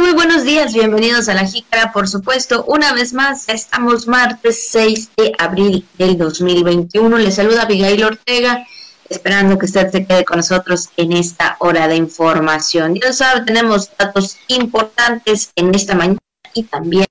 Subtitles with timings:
[0.00, 5.10] Muy buenos días, bienvenidos a La Jícara, por supuesto, una vez más, estamos martes 6
[5.16, 8.66] de abril del 2021, les saluda Abigail Ortega,
[9.10, 12.94] esperando que usted se quede con nosotros en esta hora de información.
[12.94, 16.18] Ya sabe, tenemos datos importantes en esta mañana
[16.54, 17.06] y también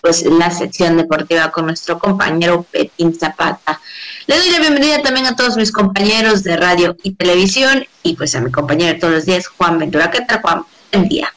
[0.00, 3.80] pues la sección deportiva con nuestro compañero Petín Zapata.
[4.26, 8.34] Le doy la bienvenida también a todos mis compañeros de radio y televisión y pues
[8.34, 10.10] a mi compañero de todos los días, Juan Ventura.
[10.10, 10.62] ¿Qué tal, Juan?
[10.92, 11.32] Buen día.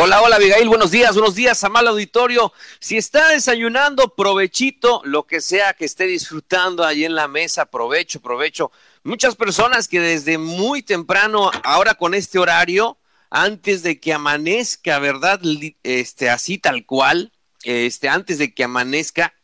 [0.00, 2.52] Hola, hola Abigail, buenos días, buenos días, a mal auditorio.
[2.78, 8.20] Si está desayunando, provechito, lo que sea que esté disfrutando ahí en la mesa, provecho,
[8.20, 8.70] provecho.
[9.02, 12.96] Muchas personas que desde muy temprano, ahora con este horario,
[13.28, 15.40] antes de que amanezca, ¿verdad?
[15.82, 17.32] Este, así tal cual,
[17.64, 19.34] este, antes de que amanezca,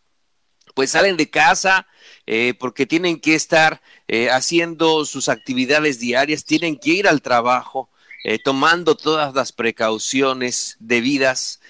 [0.75, 1.89] pues salen de casa
[2.27, 7.91] eh, porque tienen que estar eh, haciendo sus actividades diarias, tienen que ir al trabajo,
[8.25, 11.61] eh, tomando todas las precauciones debidas,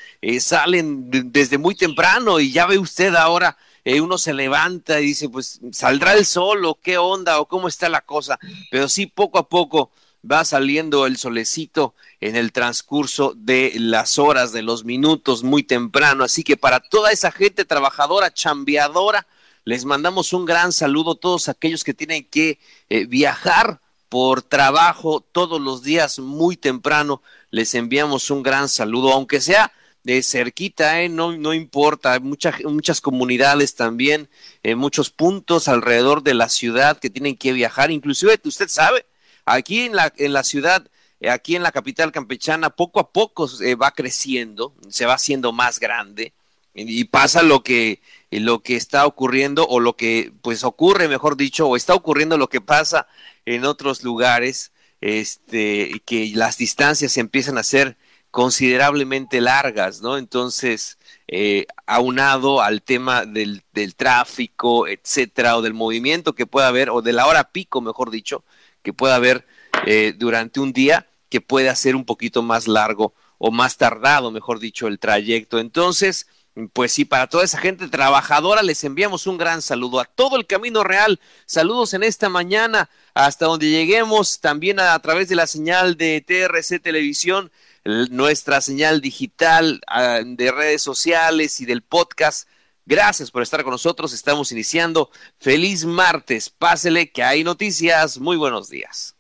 [0.41, 3.59] salen desde muy temprano y ya ve usted ahora,
[4.01, 7.91] uno se levanta y dice, pues saldrá el sol o qué onda o cómo está
[7.91, 8.39] la cosa,
[8.71, 9.91] pero sí poco a poco
[10.31, 16.25] va saliendo el solecito en el transcurso de las horas, de los minutos, muy temprano.
[16.25, 19.27] Así que para toda esa gente trabajadora, chambeadora,
[19.65, 25.21] les mandamos un gran saludo a todos aquellos que tienen que eh, viajar por trabajo
[25.33, 27.23] todos los días muy temprano.
[27.51, 29.73] Les enviamos un gran saludo, aunque sea
[30.05, 31.09] de cerquita, ¿eh?
[31.09, 34.29] no, no importa, hay muchas, comunidades también,
[34.63, 39.07] en muchos puntos alrededor de la ciudad que tienen que viajar, inclusive usted sabe,
[39.47, 40.87] Aquí en la, en la ciudad,
[41.21, 45.53] eh, aquí en la capital campechana, poco a poco se va creciendo, se va haciendo
[45.53, 46.33] más grande
[46.75, 48.01] y pasa lo que
[48.41, 52.49] lo que está ocurriendo o lo que pues ocurre mejor dicho o está ocurriendo lo
[52.49, 53.07] que pasa
[53.45, 57.97] en otros lugares este que las distancias empiezan a ser
[58.31, 66.35] considerablemente largas no entonces eh, aunado al tema del, del tráfico etcétera o del movimiento
[66.35, 68.45] que pueda haber o de la hora pico mejor dicho
[68.83, 69.47] que pueda haber
[69.87, 74.61] eh, durante un día que puede hacer un poquito más largo o más tardado, mejor
[74.61, 75.59] dicho, el trayecto.
[75.59, 76.29] Entonces,
[76.73, 80.47] pues sí, para toda esa gente trabajadora les enviamos un gran saludo a todo el
[80.47, 81.21] Camino Real.
[81.47, 86.81] Saludos en esta mañana hasta donde lleguemos, también a, través de la señal de TRC
[86.81, 87.51] Televisión,
[87.85, 89.81] nuestra señal digital
[90.25, 92.49] de redes sociales y del podcast.
[92.87, 94.13] Gracias por estar con nosotros.
[94.13, 95.11] Estamos iniciando.
[95.39, 96.51] Feliz martes.
[96.51, 98.19] Pásele que hay noticias.
[98.19, 99.17] Muy buenos días.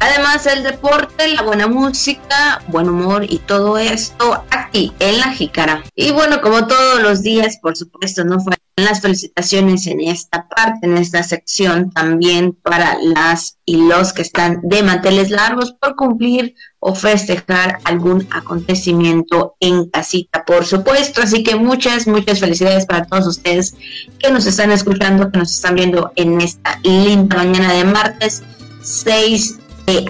[0.00, 5.82] Además, el deporte, la buena música, buen humor y todo esto aquí en La Jícara.
[5.94, 10.86] Y bueno, como todos los días, por supuesto, no faltan las felicitaciones en esta parte,
[10.86, 16.54] en esta sección, también para las y los que están de manteles largos por cumplir
[16.78, 21.22] o festejar algún acontecimiento en casita, por supuesto.
[21.22, 23.74] Así que muchas, muchas felicidades para todos ustedes
[24.18, 28.42] que nos están escuchando, que nos están viendo en esta linda mañana de martes
[28.80, 29.58] 6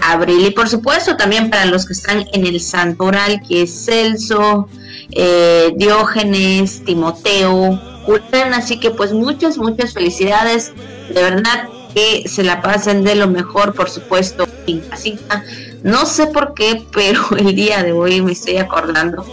[0.03, 0.47] abril.
[0.47, 4.69] Y por supuesto también para los que están en el santoral, que es Celso,
[5.13, 8.55] eh, Diógenes, Timoteo, Julián.
[8.55, 10.73] Así que pues muchas, muchas felicidades.
[11.09, 15.45] De verdad que se la pasen de lo mejor, por supuesto, en casita.
[15.83, 19.25] No sé por qué, pero el día de hoy me estoy acordando.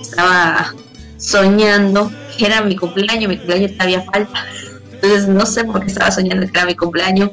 [0.00, 0.74] Estaba
[1.18, 4.46] soñando que era mi cumpleaños, mi cumpleaños todavía falta.
[4.92, 7.30] Entonces no sé por qué estaba soñando que era mi cumpleaños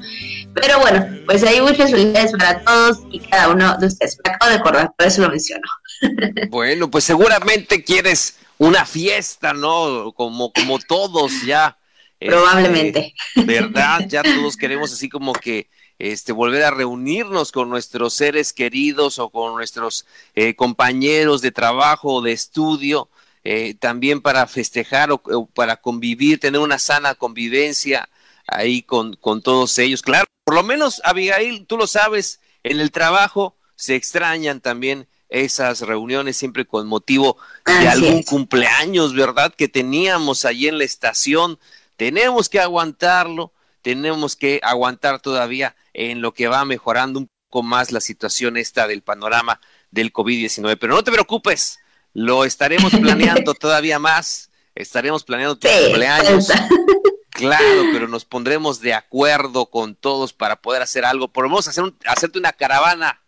[0.54, 4.18] Pero bueno, pues hay muchas felicidades para todos y cada uno de ustedes.
[4.26, 5.68] Me acabo de acordar, por eso lo menciono.
[6.50, 10.14] Bueno, pues seguramente quieres una fiesta, ¿no?
[10.16, 11.78] Como, como todos ya.
[12.20, 13.14] Este, Probablemente.
[13.36, 14.06] ¿Verdad?
[14.08, 15.70] Ya todos queremos así como que
[16.00, 22.16] este, volver a reunirnos con nuestros seres queridos o con nuestros eh, compañeros de trabajo
[22.16, 23.10] o de estudio,
[23.44, 28.10] eh, también para festejar o, para convivir, tener una sana convivencia
[28.48, 30.02] ahí con, con todos ellos.
[30.02, 35.80] Claro, por lo menos, Abigail, tú lo sabes, en el trabajo se extrañan también esas
[35.80, 39.54] reuniones siempre con motivo de algún cumpleaños, ¿verdad?
[39.56, 41.58] Que teníamos allí en la estación.
[41.96, 47.94] Tenemos que aguantarlo, tenemos que aguantar todavía en lo que va mejorando un poco más
[47.94, 50.78] la situación esta del panorama del COVID-19.
[50.78, 51.80] Pero no te preocupes,
[52.14, 56.50] lo estaremos planeando todavía más, estaremos planeando tu cumpleaños.
[57.42, 61.28] Claro, pero nos pondremos de acuerdo con todos para poder hacer algo.
[61.28, 63.22] Podemos hacer hacerte una caravana,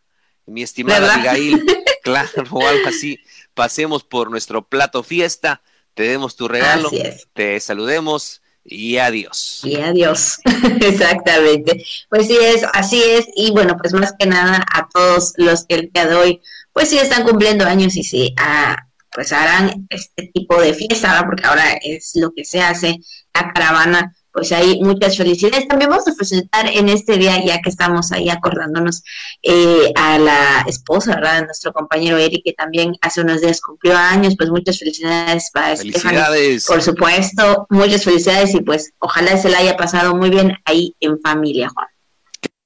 [0.46, 1.66] mi estimada Abigail.
[2.04, 3.18] Claro, o algo así.
[3.54, 5.62] Pasemos por nuestro plato fiesta,
[5.94, 6.92] te demos tu regalo,
[7.32, 9.62] te saludemos y adiós.
[9.64, 10.40] Y adiós,
[10.82, 11.86] exactamente.
[12.10, 13.28] Pues sí es, así es.
[13.36, 16.42] Y bueno, pues más que nada a todos los que el día de hoy,
[16.74, 18.76] pues sí están cumpliendo años y sí, ah,
[19.14, 23.00] pues harán este tipo de fiesta, porque ahora es lo que se hace,
[23.34, 25.68] la caravana pues hay muchas felicidades.
[25.68, 29.04] También vamos a presentar en este día, ya que estamos ahí acordándonos
[29.44, 31.42] eh, a la esposa, ¿verdad?
[31.42, 35.78] De nuestro compañero Eric, que también hace unos días cumplió años, pues muchas felicidades para
[35.78, 36.66] felicidades.
[36.66, 41.22] Por supuesto, muchas felicidades y pues ojalá se la haya pasado muy bien ahí en
[41.22, 41.88] familia, Juan.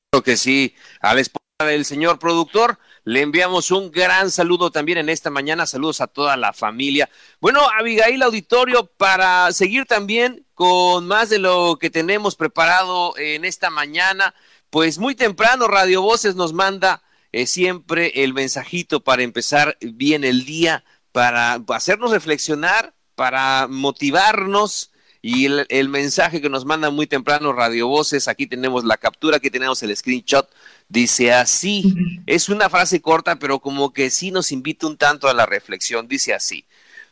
[0.09, 2.79] Creo que sí, a la esposa del señor productor.
[3.07, 5.65] Le enviamos un gran saludo también en esta mañana.
[5.65, 7.09] Saludos a toda la familia.
[7.39, 13.69] Bueno, Abigail Auditorio, para seguir también con más de lo que tenemos preparado en esta
[13.69, 14.35] mañana,
[14.69, 17.01] pues muy temprano Radio Voces nos manda
[17.31, 20.83] eh, siempre el mensajito para empezar bien el día,
[21.13, 24.91] para hacernos reflexionar, para motivarnos.
[25.27, 29.37] Y el, el, mensaje que nos manda muy temprano Radio Voces, aquí tenemos la captura,
[29.37, 30.49] aquí tenemos el screenshot
[30.89, 31.93] Dice así,
[32.25, 36.07] es una frase corta, pero como que sí nos invita un tanto a la reflexión.
[36.07, 36.63] Dice así,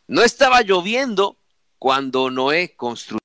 [0.08, 1.36] no estaba lloviendo
[1.78, 3.20] cuando Noé construyó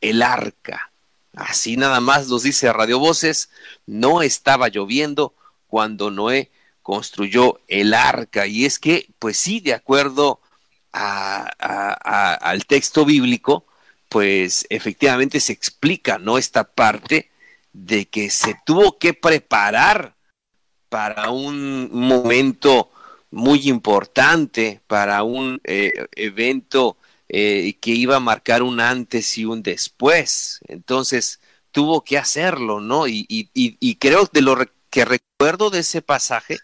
[0.00, 0.90] el arca.
[1.34, 3.50] Así nada más nos dice Radio Voces,
[3.84, 5.34] no estaba lloviendo
[5.66, 6.50] cuando Noé
[6.80, 8.46] construyó el arca.
[8.46, 10.40] Y es que, pues sí, de acuerdo
[10.92, 13.66] al texto bíblico,
[14.08, 16.38] pues efectivamente se explica, ¿no?
[16.38, 17.30] Esta parte
[17.72, 20.14] de que se tuvo que preparar
[20.88, 22.90] para un momento
[23.30, 26.96] muy importante, para un eh, evento
[27.28, 30.60] eh, que iba a marcar un antes y un después.
[30.68, 31.40] Entonces
[31.72, 33.08] tuvo que hacerlo, ¿no?
[33.08, 34.56] Y, y, y creo de lo
[34.90, 36.58] que recuerdo de ese pasaje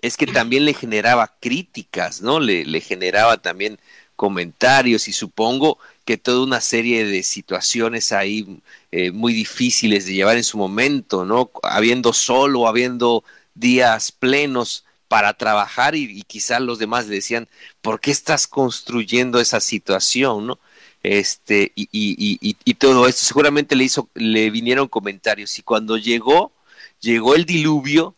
[0.00, 2.38] es que también le generaba críticas, ¿no?
[2.38, 3.80] Le, le generaba también
[4.14, 8.60] comentarios y supongo que toda una serie de situaciones ahí
[8.90, 11.50] eh, muy difíciles de llevar en su momento, ¿no?
[11.62, 17.48] Habiendo solo, habiendo días plenos para trabajar y, y quizás los demás le decían,
[17.82, 20.58] ¿por qué estás construyendo esa situación, no?
[21.02, 26.52] Este, y, y, y, todo esto seguramente le hizo, le vinieron comentarios y cuando llegó,
[27.00, 28.14] llegó el diluvio,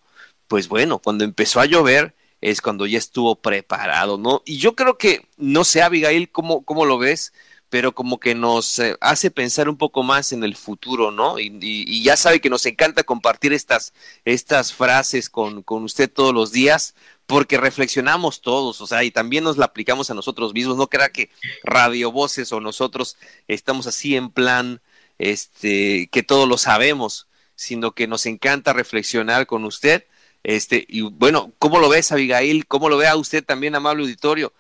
[0.49, 4.43] pues bueno, cuando empezó a llover, es cuando ya estuvo preparado, ¿no?
[4.45, 7.33] Y yo creo que, no sé, Abigail, ¿cómo, cómo lo ves?
[7.75, 11.41] Pero como que nos eh, hace pensar un poco más en el futuro, ¿no?
[11.41, 13.93] Y, ya sabe que nos encanta compartir estas,
[14.25, 16.95] estas frases con, con, usted todos los días,
[17.27, 21.09] porque reflexionamos todos, o sea, y también nos la aplicamos a nosotros mismos, no crea
[21.09, 21.31] que
[21.65, 23.17] Radio Voces o nosotros
[23.49, 24.81] estamos así en plan,
[25.19, 27.27] este, que todo lo sabemos,
[27.57, 30.05] sino que nos encanta reflexionar con usted,
[30.45, 32.69] este, y bueno, ¿cómo lo ves, Abigail?
[32.69, 34.53] ¿Cómo lo ve a usted también, amable auditorio?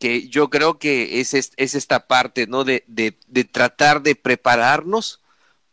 [0.00, 2.64] Que yo creo que es, es, esta parte, ¿no?
[2.64, 5.20] De, de, tratar de prepararnos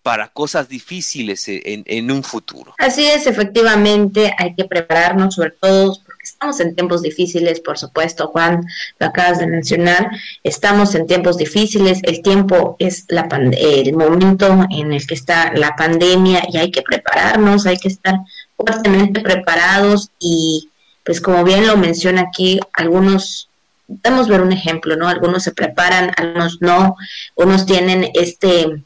[0.03, 2.75] para cosas difíciles en, en, un futuro.
[2.77, 8.27] Así es, efectivamente, hay que prepararnos, sobre todo porque estamos en tiempos difíciles, por supuesto,
[8.27, 8.65] Juan,
[8.99, 10.09] lo acabas de mencionar,
[10.43, 15.75] estamos en tiempos difíciles, el tiempo es la el momento en el que está la
[15.75, 18.15] pandemia y hay que prepararnos, hay que estar
[18.57, 20.69] fuertemente preparados y
[21.05, 23.47] pues como bien lo menciona aquí, algunos
[23.87, 25.07] podemos ver un ejemplo, ¿no?
[25.07, 26.95] Algunos se preparan, algunos no,
[27.35, 28.83] unos tienen este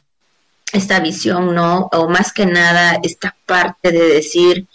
[0.72, 1.88] esta visión, ¿no?
[1.92, 4.66] O más que nada esta parte de decir,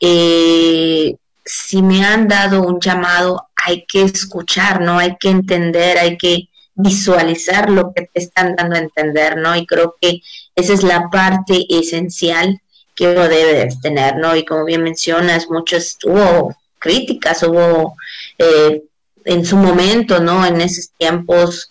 [0.00, 4.98] eh, si me han dado un llamado, hay que escuchar, ¿no?
[4.98, 9.56] Hay que entender, hay que visualizar lo que te están dando a entender, ¿no?
[9.56, 10.20] Y creo que
[10.54, 12.60] esa es la parte esencial
[12.94, 14.36] que uno debe tener, ¿no?
[14.36, 17.96] Y como bien mencionas, muchos hubo críticas, hubo
[18.38, 18.82] eh,
[19.24, 20.44] en su momento, ¿no?
[20.46, 21.70] En esos tiempos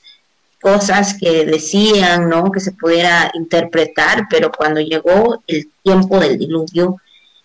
[0.61, 2.51] cosas que decían, ¿no?
[2.51, 6.97] Que se pudiera interpretar, pero cuando llegó el tiempo del diluvio,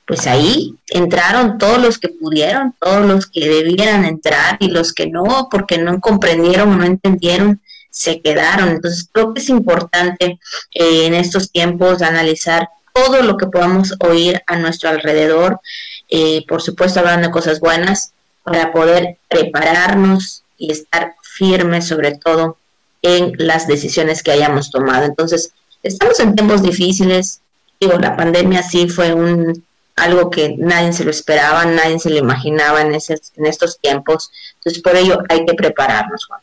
[0.06, 5.06] pues ahí entraron todos los que pudieron, todos los que debieran entrar y los que
[5.06, 8.68] no, porque no comprendieron o no entendieron, se quedaron.
[8.68, 10.38] Entonces creo que es importante
[10.74, 15.60] eh, en estos tiempos analizar todo lo que podamos oír a nuestro alrededor,
[16.08, 18.12] eh, por supuesto hablando de cosas buenas,
[18.44, 22.56] para poder prepararnos y estar firmes sobre todo
[23.02, 25.04] en las decisiones que hayamos tomado.
[25.04, 27.40] Entonces, estamos en tiempos difíciles,
[27.80, 29.64] digo, la pandemia sí fue un
[29.96, 34.30] algo que nadie se lo esperaba, nadie se lo imaginaba en, en estos tiempos.
[34.56, 36.40] Entonces, por ello hay que prepararnos, Juan.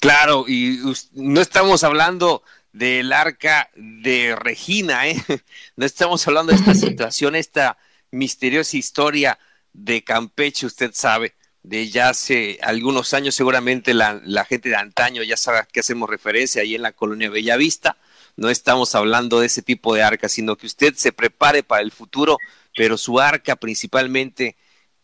[0.00, 0.80] Claro, y
[1.14, 2.42] no estamos hablando
[2.72, 5.22] del arca de Regina, ¿eh?
[5.76, 7.76] No estamos hablando de esta situación, esta
[8.10, 9.38] misteriosa historia
[9.72, 15.22] de Campeche, usted sabe, de ya hace algunos años, seguramente la, la gente de antaño
[15.22, 17.96] ya sabe a qué hacemos referencia ahí en la colonia Bellavista.
[18.36, 21.92] No estamos hablando de ese tipo de arca, sino que usted se prepare para el
[21.92, 22.38] futuro
[22.76, 24.56] pero su arca principalmente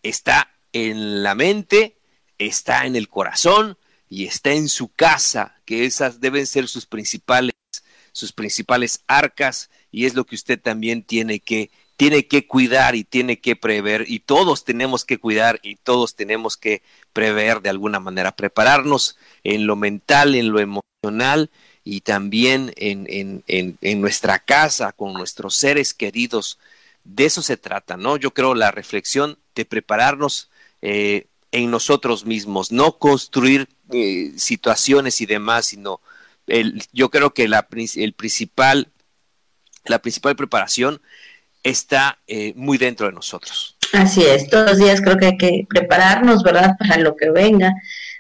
[0.03, 1.97] está en la mente,
[2.39, 7.55] está en el corazón y está en su casa, que esas deben ser sus principales
[8.13, 13.05] sus principales arcas y es lo que usted también tiene que tiene que cuidar y
[13.05, 18.01] tiene que prever y todos tenemos que cuidar y todos tenemos que prever de alguna
[18.01, 21.51] manera, prepararnos en lo mental, en lo emocional
[21.85, 26.59] y también en, en, en, nuestra casa, con nuestros seres queridos,
[27.05, 28.17] de eso se trata, ¿no?
[28.17, 30.51] Yo creo la reflexión de prepararnos
[30.83, 36.01] eh, en nosotros mismos, no construir eh, situaciones y demás, sino
[36.49, 38.89] el, yo creo que la, el principal,
[39.85, 41.01] la principal preparación
[41.67, 43.77] está eh, muy dentro de nosotros.
[43.93, 46.77] Así es, todos los días creo que hay que prepararnos, ¿verdad?
[46.79, 47.75] Para lo que venga,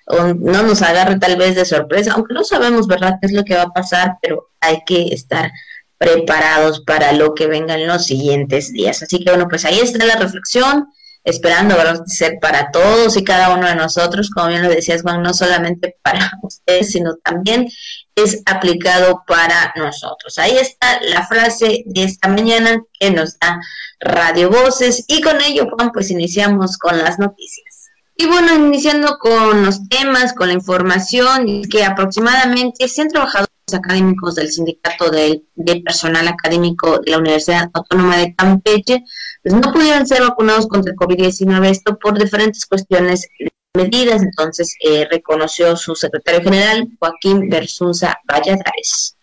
[0.07, 3.45] o no nos agarre tal vez de sorpresa, aunque no sabemos, ¿verdad?, qué es lo
[3.45, 5.51] que va a pasar, pero hay que estar
[5.99, 9.03] preparados para lo que venga en los siguientes días.
[9.03, 10.89] Así que bueno, pues ahí está la reflexión,
[11.25, 12.05] esperando ¿verdad?
[12.07, 15.97] ser para todos y cada uno de nosotros, como bien lo decías Juan, no solamente
[16.03, 17.69] para ustedes, sino también
[18.17, 20.39] es aplicado para nosotros.
[20.39, 23.61] Ahí está la frase de esta mañana que nos da
[24.01, 27.91] Radio Voces y con ello, Juan, pues iniciamos con las noticias.
[28.17, 34.51] Y bueno, iniciando con los temas, con la información, que aproximadamente 100 trabajadores académicos del
[34.51, 35.43] sindicato de,
[35.85, 39.05] personal académico de la Universidad Autónoma de Campeche,
[39.43, 43.29] pues no pudieron ser vacunados contra el COVID-19, esto por diferentes cuestiones
[43.77, 49.17] medidas, entonces eh, reconoció su secretario general, Joaquín Versunza Valladares.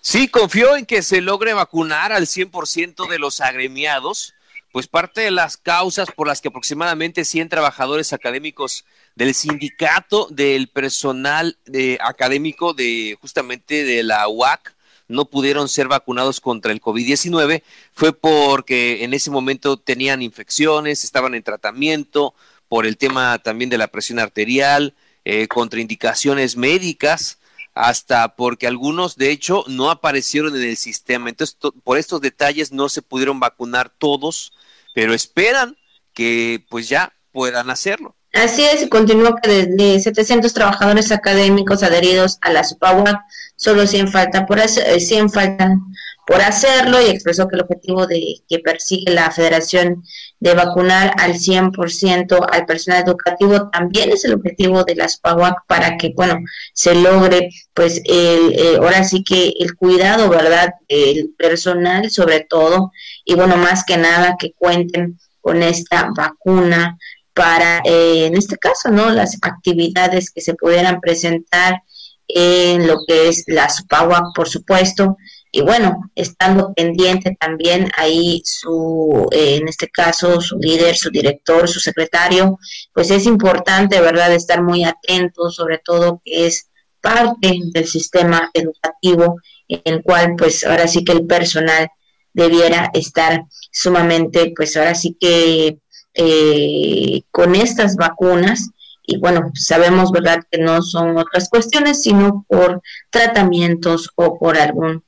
[0.00, 4.34] Sí, confió en que se logre vacunar al 100% de los agremiados
[4.72, 8.84] pues parte de las causas por las que aproximadamente 100 trabajadores académicos
[9.14, 14.74] del sindicato del personal de, académico de justamente de la UAC
[15.08, 21.34] no pudieron ser vacunados contra el COVID-19 fue porque en ese momento tenían infecciones, estaban
[21.34, 22.34] en tratamiento
[22.72, 24.94] por el tema también de la presión arterial,
[25.26, 27.36] eh, contraindicaciones médicas,
[27.74, 31.28] hasta porque algunos de hecho no aparecieron en el sistema.
[31.28, 34.54] Entonces, por estos detalles no se pudieron vacunar todos
[34.94, 35.76] pero esperan
[36.14, 38.14] que pues ya puedan hacerlo.
[38.32, 43.20] Así es, y continúa que desde 700 trabajadores académicos adheridos a la SUPAWAC,
[43.56, 45.82] solo 100 faltan por, hacer, 100 faltan
[46.26, 50.04] por hacerlo y expresó que el objetivo de que persigue la federación
[50.38, 55.96] de vacunar al 100% al personal educativo también es el objetivo de la SUPAWAC para
[55.96, 56.38] que, bueno,
[56.72, 62.92] se logre, pues, el, eh, ahora sí que el cuidado, ¿verdad?, el personal sobre todo,
[63.24, 66.98] y bueno, más que nada que cuenten con esta vacuna
[67.34, 69.10] para, eh, en este caso, ¿no?
[69.10, 71.82] Las actividades que se pudieran presentar
[72.28, 75.16] en lo que es la SUPAWAC, por supuesto,
[75.54, 81.68] y bueno, estando pendiente también ahí su, eh, en este caso, su líder, su director,
[81.68, 82.58] su secretario,
[82.94, 86.70] pues es importante, ¿verdad?, estar muy atentos, sobre todo que es
[87.02, 89.36] parte del sistema educativo
[89.68, 91.90] en el cual, pues ahora sí que el personal
[92.32, 95.78] debiera estar sumamente, pues ahora sí que
[96.14, 98.70] eh, con estas vacunas,
[99.04, 102.80] y bueno, sabemos, ¿verdad?, que no son otras cuestiones, sino por
[103.10, 105.04] tratamientos o por algún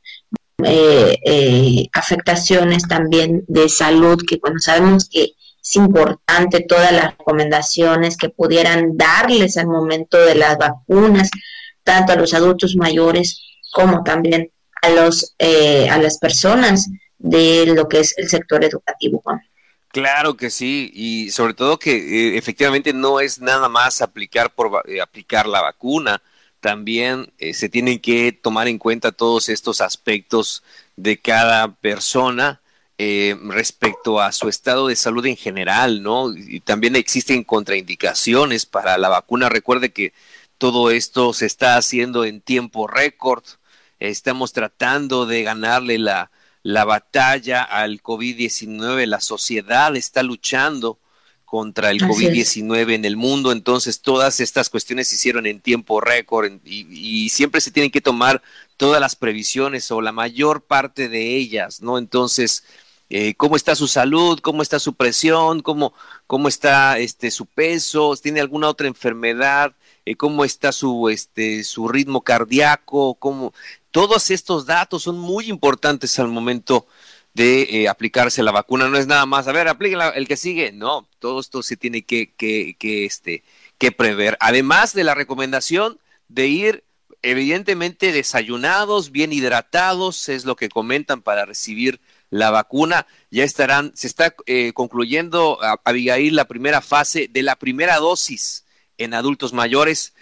[0.62, 5.32] eh, eh, afectaciones también de salud, que bueno, sabemos que
[5.62, 11.30] es importante todas las recomendaciones que pudieran darles al momento de las vacunas,
[11.82, 13.40] tanto a los adultos mayores
[13.72, 14.50] como también
[14.82, 15.34] a los
[15.90, 19.22] a las personas de lo que es el sector educativo.
[19.94, 24.82] Claro que sí, y sobre todo que eh, efectivamente no es nada más aplicar por
[24.88, 26.20] eh, aplicar la vacuna,
[26.64, 30.62] también eh, se tienen que tomar en cuenta todos estos aspectos
[30.96, 32.62] de cada persona
[32.96, 36.32] respecto a su estado de salud en general, ¿no?
[36.34, 39.50] Y también existen contraindicaciones para la vacuna.
[39.50, 40.14] Recuerde que
[40.56, 43.44] todo esto se está haciendo en tiempo récord.
[43.98, 46.30] Estamos tratando de ganarle la,
[46.62, 50.98] la batalla al COVID-19, la sociedad está luchando
[51.54, 56.50] contra el COVID-19 en el mundo, entonces todas estas cuestiones se hicieron en tiempo récord
[56.64, 58.42] y, siempre se tienen que tomar
[58.76, 61.96] todas las previsiones o la mayor parte de ellas, ¿no?
[61.96, 62.64] Entonces,
[63.08, 64.40] eh, ¿cómo está su salud?
[64.40, 65.62] ¿Cómo está su presión?
[65.62, 65.94] ¿Cómo,
[66.26, 68.16] cómo está este, su peso?
[68.20, 69.76] ¿Tiene alguna otra enfermedad?
[70.06, 73.14] Eh, ¿Cómo está su, este, su ritmo cardíaco?
[73.14, 73.54] ¿Cómo?
[73.92, 76.88] Todos estos datos son muy importantes al momento
[77.34, 78.88] de eh, aplicarse la vacuna.
[78.88, 80.72] No es nada más, a ver, apliquen el que sigue.
[80.72, 83.44] No, todo esto se tiene que, que, que, este,
[83.78, 84.36] que prever.
[84.40, 85.98] Además de la recomendación
[86.28, 86.84] de ir
[87.22, 92.00] evidentemente desayunados, bien hidratados, es lo que comentan para recibir
[92.30, 93.06] la vacuna.
[93.30, 98.64] Ya estarán, se está eh, concluyendo, Abigail, la primera fase de la primera dosis
[98.98, 100.14] en adultos mayores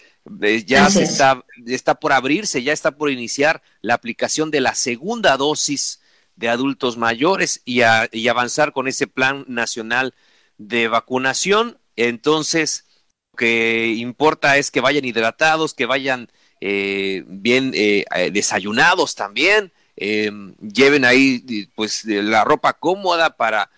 [0.66, 5.36] ya se está, está por abrirse, ya está por iniciar la aplicación de la segunda
[5.36, 6.00] dosis
[6.42, 10.12] de adultos mayores y, y avanzar con ese plan nacional
[10.58, 11.78] de vacunación.
[11.94, 12.84] Entonces,
[13.32, 19.72] lo que importa es que vayan hidratados, que vayan eh, bien eh, eh, desayunados también,
[19.94, 23.70] lleven ahí pues la ropa cómoda para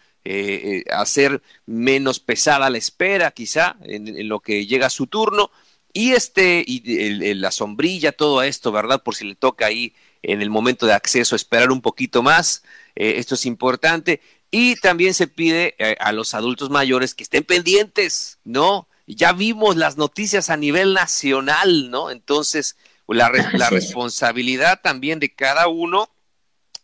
[0.90, 5.50] hacer menos pesada la espera, quizá en, lo que llega su turno
[5.92, 9.02] y este, y la sombrilla, todo esto, ¿verdad?
[9.02, 9.92] Por si le toca ahí
[10.32, 12.62] en el momento de acceso esperar un poquito más,
[12.96, 14.20] eh, esto es importante.
[14.50, 18.88] Y también se pide eh, a los adultos mayores que estén pendientes, ¿no?
[19.06, 22.10] Ya vimos las noticias a nivel nacional, ¿no?
[22.10, 22.76] Entonces,
[23.08, 26.08] la, la responsabilidad también de cada uno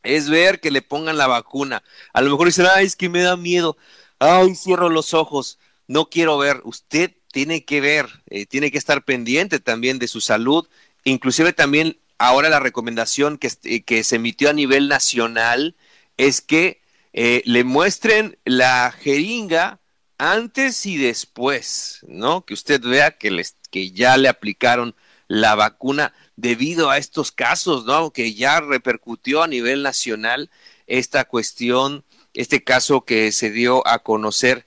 [0.02, 1.82] es ver que le pongan la vacuna.
[2.12, 3.76] A lo mejor dicen, ay, es que me da miedo.
[4.18, 5.58] Ay, cierro los ojos.
[5.86, 6.60] No quiero ver.
[6.64, 10.68] Usted tiene que ver, eh, tiene que estar pendiente también de su salud,
[11.04, 15.74] inclusive también ahora la recomendación que, eh, se emitió a nivel nacional
[16.18, 16.82] es que
[17.14, 19.80] eh, le muestren la jeringa
[20.18, 22.44] antes y después, ¿no?
[22.44, 24.94] Que usted vea que, les, que ya le aplicaron
[25.28, 28.12] la vacuna debido a estos casos, ¿no?
[28.12, 30.50] Que ya repercutió a nivel nacional
[30.86, 32.04] esta cuestión,
[32.34, 34.66] este caso que se dio a conocer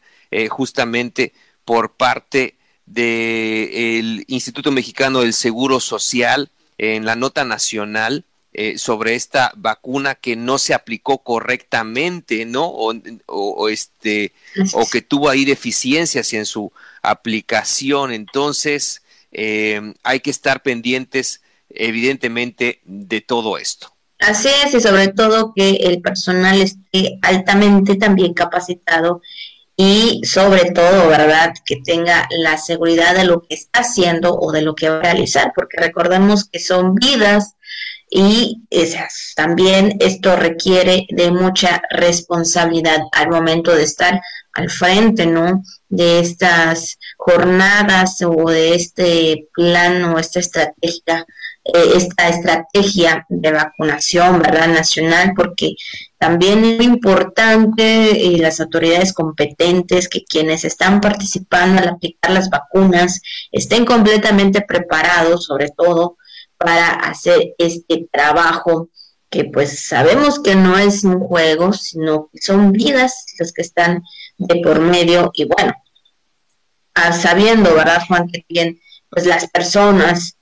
[0.50, 1.34] justamente
[1.66, 6.50] por parte del Instituto Mexicano del Seguro Social
[6.92, 12.68] en la nota nacional eh, sobre esta vacuna que no se aplicó correctamente, ¿no?
[12.68, 14.32] O, este
[14.74, 18.12] o que tuvo ahí deficiencias en su aplicación.
[18.12, 23.92] Entonces eh, hay que estar pendientes, evidentemente, de todo esto.
[24.20, 29.22] Así es, y sobre todo que el personal esté altamente también capacitado
[29.76, 31.54] y sobre todo, ¿verdad?
[31.66, 35.04] Que tenga la seguridad de lo que está haciendo o de lo que va a
[35.04, 37.56] realizar, porque recordemos que son vidas
[38.10, 44.22] y esas, también esto requiere de mucha responsabilidad al momento de estar
[44.54, 45.64] al frente, ¿no?
[45.90, 51.26] De estas jornadas o de este plan o esta estrategia
[51.64, 54.68] esta estrategia de vacunación, ¿verdad?
[54.68, 55.76] Nacional, porque
[56.18, 63.22] también es importante eh, las autoridades competentes que quienes están participando al aplicar las vacunas
[63.52, 66.18] estén completamente preparados, sobre todo
[66.58, 68.90] para hacer este trabajo
[69.30, 74.04] que pues sabemos que no es un juego, sino que son vidas las que están
[74.38, 75.74] de por medio y bueno,
[77.14, 78.28] sabiendo, ¿verdad, Juan?
[78.28, 80.38] Que bien, pues las personas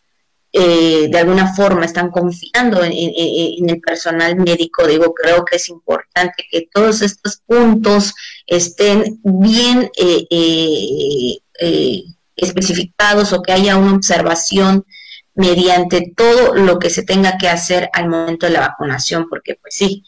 [0.54, 6.46] eh, de alguna forma están confiando en, el personal médico, digo, creo que es importante
[6.52, 8.14] que todos estos puntos
[8.46, 10.28] estén bien eh,
[11.60, 12.04] eh,
[12.36, 14.86] especificados o que haya una observación
[15.36, 19.76] mediante todo lo que se tenga que hacer al momento de la vacunación, porque pues
[19.76, 20.04] sí,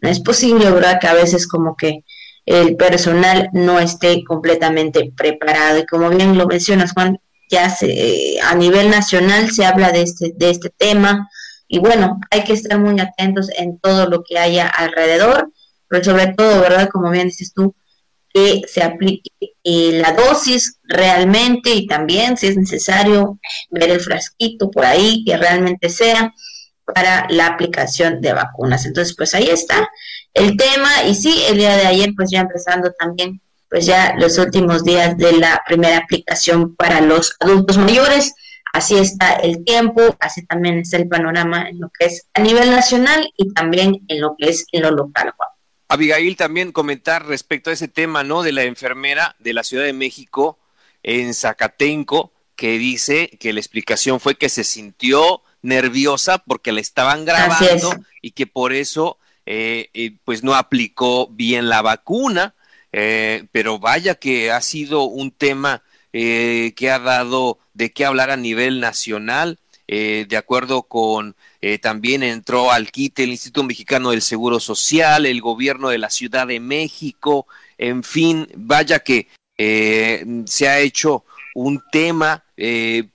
[0.00, 1.00] no es posible, ¿verdad?
[1.00, 2.04] Que a veces como que
[2.46, 5.78] el personal no esté completamente preparado.
[5.78, 10.32] Y como bien lo mencionas, Juan, ya se, a nivel nacional se habla de este,
[10.36, 11.28] de este tema
[11.68, 15.52] y bueno, hay que estar muy atentos en todo lo que haya alrededor,
[15.86, 16.88] pero sobre todo, ¿verdad?
[16.90, 17.74] Como bien dices tú,
[18.32, 19.30] que se aplique
[19.64, 23.38] eh, la dosis realmente y también, si es necesario,
[23.70, 26.32] ver el frasquito por ahí, que realmente sea,
[26.86, 28.86] para la aplicación de vacunas.
[28.86, 29.90] Entonces, pues ahí está
[30.32, 34.38] el tema y sí, el día de ayer, pues ya empezando también, pues ya los
[34.38, 38.34] últimos días de la primera aplicación para los adultos mayores.
[38.72, 42.70] Así está el tiempo, así también está el panorama en lo que es a nivel
[42.70, 45.32] nacional y también en lo que es en lo local.
[45.88, 48.42] Abigail, también comentar respecto a ese tema, ¿no?
[48.42, 50.58] De la enfermera de la Ciudad de México
[51.02, 57.24] en Zacatenco, que dice que la explicación fue que se sintió nerviosa porque la estaban
[57.24, 62.54] grabando y que por eso eh, eh, pues no aplicó bien la vacuna,
[62.92, 68.36] eh, pero vaya que ha sido un tema que ha dado de qué hablar a
[68.36, 69.58] nivel nacional.
[69.86, 71.36] de acuerdo con,
[71.80, 76.48] también entró al quite el Instituto Mexicano del Seguro Social, el gobierno de la Ciudad
[76.48, 77.46] de México,
[77.76, 81.24] en fin, vaya que se ha hecho
[81.54, 82.42] un tema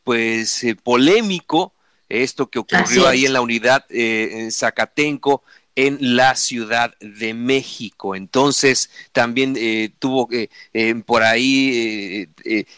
[0.06, 1.74] pues polémico
[2.22, 5.44] esto que ocurrió ahí en la unidad eh, en Zacatenco
[5.76, 8.16] en la Ciudad de México.
[8.16, 12.30] Entonces, también eh, tuvo que eh, por ahí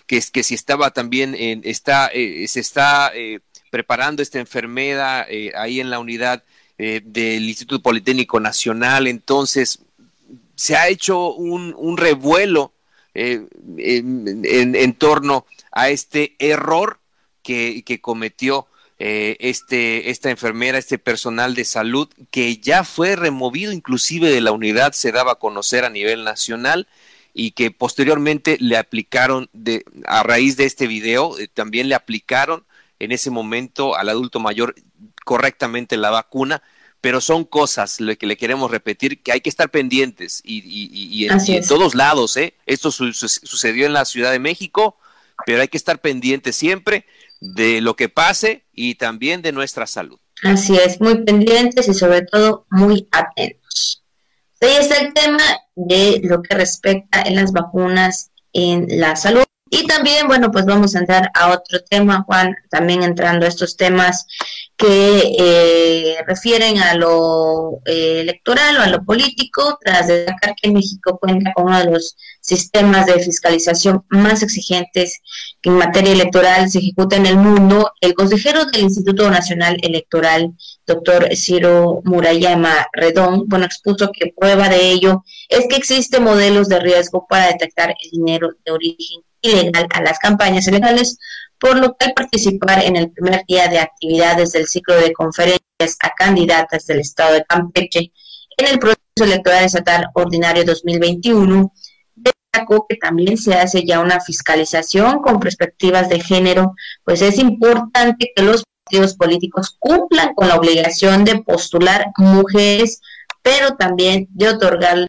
[0.07, 3.11] que, que si estaba también en, está, se está
[3.69, 6.43] preparando esta enfermedad ahí en la unidad
[6.77, 9.07] del Instituto Politécnico Nacional.
[9.07, 9.79] Entonces,
[10.55, 12.73] se ha hecho un, revuelo
[13.13, 16.99] en, torno a este error
[17.43, 24.31] que cometió eh, este, esta enfermera, este personal de salud, que ya fue removido inclusive
[24.31, 26.87] de la unidad, se daba a conocer a nivel nacional
[27.33, 32.63] y que posteriormente le aplicaron, de, a raíz de este video, eh, también le aplicaron
[32.99, 34.75] en ese momento al adulto mayor
[35.25, 36.63] correctamente la vacuna,
[37.01, 41.67] pero son cosas lo que le queremos repetir que hay que estar pendientes y, en,
[41.67, 42.53] todos lados, ¿eh?
[42.65, 44.97] Esto sucedió en la Ciudad de México,
[45.45, 47.05] pero hay que estar pendientes siempre
[47.53, 50.19] de lo que pase y también de nuestra salud.
[50.43, 54.03] Así es, muy pendientes y sobre todo muy atentos.
[54.61, 55.43] Ahí está el tema
[55.75, 59.43] de lo que respecta en las vacunas en la salud.
[59.69, 63.75] Y también, bueno, pues vamos a entrar a otro tema, Juan, también entrando a estos
[63.77, 64.25] temas
[64.77, 71.17] que eh, refieren a lo eh, electoral o a lo político, tras destacar que México
[71.19, 75.21] cuenta con uno de los sistemas de fiscalización más exigentes
[75.61, 80.53] que en materia electoral se ejecuta en el mundo, el consejero del Instituto Nacional Electoral,
[80.85, 86.79] doctor Ciro Murayama Redón, bueno, expuso que prueba de ello es que existen modelos de
[86.79, 91.17] riesgo para detectar el dinero de origen ilegal a las campañas electorales,
[91.59, 95.97] por lo que al participar en el primer día de actividades del ciclo de conferencias
[96.01, 98.11] a candidatas del Estado de Campeche
[98.57, 101.73] en el proceso electoral estatal ordinario 2021,
[102.15, 108.31] destacó que también se hace ya una fiscalización con perspectivas de género, pues es importante
[108.35, 113.01] que los partidos políticos cumplan con la obligación de postular mujeres,
[113.41, 115.07] pero también de otorgar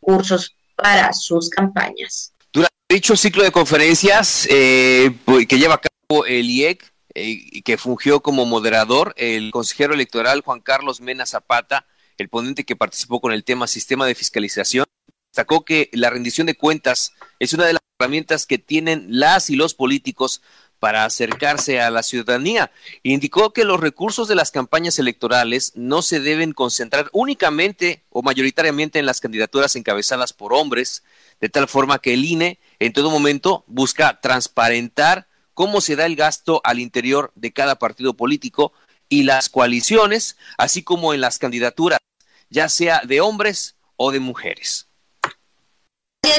[0.00, 2.33] recursos para sus campañas.
[2.94, 7.76] Dicho ciclo de conferencias eh, pues, que lleva a cabo el IEC, eh, y que
[7.76, 13.32] fungió como moderador, el consejero electoral Juan Carlos Mena Zapata, el ponente que participó con
[13.32, 14.86] el tema sistema de fiscalización,
[15.26, 19.56] destacó que la rendición de cuentas es una de las herramientas que tienen las y
[19.56, 20.40] los políticos
[20.84, 22.70] para acercarse a la ciudadanía.
[23.02, 28.98] Indicó que los recursos de las campañas electorales no se deben concentrar únicamente o mayoritariamente
[28.98, 31.02] en las candidaturas encabezadas por hombres,
[31.40, 36.16] de tal forma que el INE en todo momento busca transparentar cómo se da el
[36.16, 38.74] gasto al interior de cada partido político
[39.08, 41.98] y las coaliciones, así como en las candidaturas,
[42.50, 44.88] ya sea de hombres o de mujeres.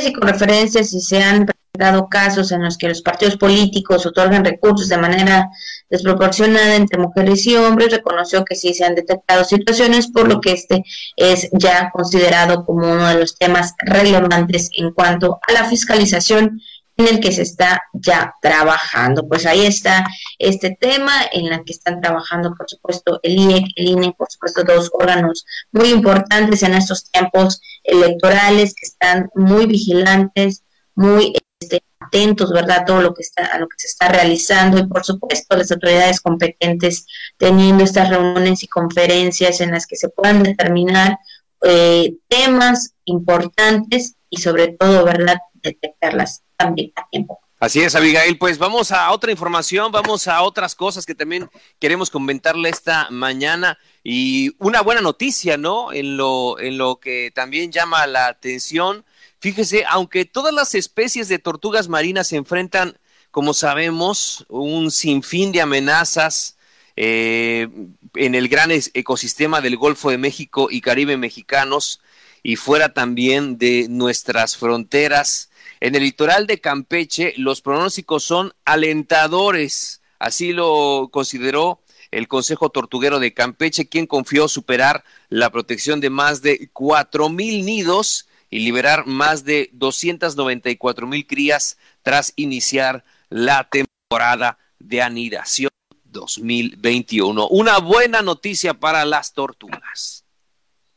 [0.05, 1.47] Y con referencias si se han
[1.78, 5.50] dado casos en los que los partidos políticos otorgan recursos de manera
[5.90, 10.52] desproporcionada entre mujeres y hombres, reconoció que sí se han detectado situaciones, por lo que
[10.52, 10.84] este
[11.16, 16.60] es ya considerado como uno de los temas relevantes en cuanto a la fiscalización
[16.98, 19.28] en el que se está ya trabajando.
[19.28, 20.06] Pues ahí está
[20.40, 24.64] este tema en el que están trabajando, por supuesto, el IEC, el INE, por supuesto,
[24.64, 30.64] dos órganos muy importantes en estos tiempos electorales que están muy vigilantes,
[30.96, 31.34] muy
[31.65, 34.88] este, atentos, ¿verdad?, a todo lo que está, a lo que se está realizando y
[34.88, 37.06] por supuesto las autoridades competentes
[37.38, 41.17] teniendo estas reuniones y conferencias en las que se puedan determinar
[41.63, 47.39] eh, temas importantes y sobre todo, ¿verdad?, detectarlas también a tiempo.
[47.60, 48.38] Así es, Abigail.
[48.38, 51.49] Pues vamos a otra información, vamos a otras cosas que también
[51.80, 55.93] queremos comentarle esta mañana y una buena noticia, ¿no?
[55.93, 59.06] En lo, en lo que también llama la atención
[59.45, 62.97] Fíjese, aunque todas las especies de tortugas marinas se enfrentan,
[63.29, 66.58] como sabemos, un sinfín de amenazas
[66.95, 67.67] eh,
[68.15, 72.01] en el gran ecosistema del Golfo de México y Caribe mexicanos
[72.41, 75.51] y fuera también de nuestras fronteras.
[75.79, 83.19] En el litoral de Campeche los pronósticos son alentadores, así lo consideró el Consejo Tortuguero
[83.19, 88.25] de Campeche, quien confió superar la protección de más de cuatro mil nidos
[88.56, 95.72] y liberar más de 294 mil crías tras iniciar la temporada de anidación
[96.06, 97.50] 2021.
[97.50, 100.24] Una buena noticia para las tortugas.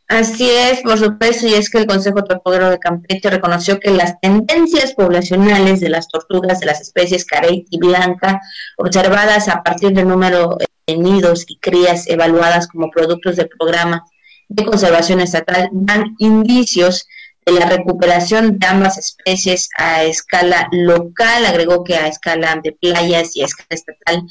[0.06, 4.20] Así es, por supuesto, y es que el Consejo Tortuguero de Campeche reconoció que las
[4.20, 8.40] tendencias poblacionales de las tortugas de las especies carey y blanca,
[8.76, 14.04] observadas a partir del número de nidos y crías evaluadas como productos del programa
[14.46, 17.08] de conservación estatal, dan indicios
[17.52, 23.34] de la recuperación de ambas especies a escala local, agregó que a escala de playas
[23.36, 24.22] y a escala estatal.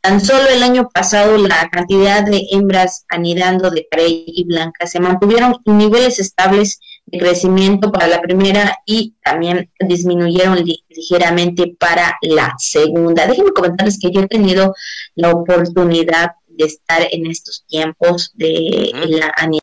[0.00, 4.98] Tan solo el año pasado la cantidad de hembras anidando de carey y blanca se
[4.98, 12.54] mantuvieron en niveles estables de crecimiento para la primera y también disminuyeron ligeramente para la
[12.58, 13.26] segunda.
[13.26, 14.74] Déjenme comentarles que yo he tenido
[15.14, 19.61] la oportunidad de estar en estos tiempos de la anidación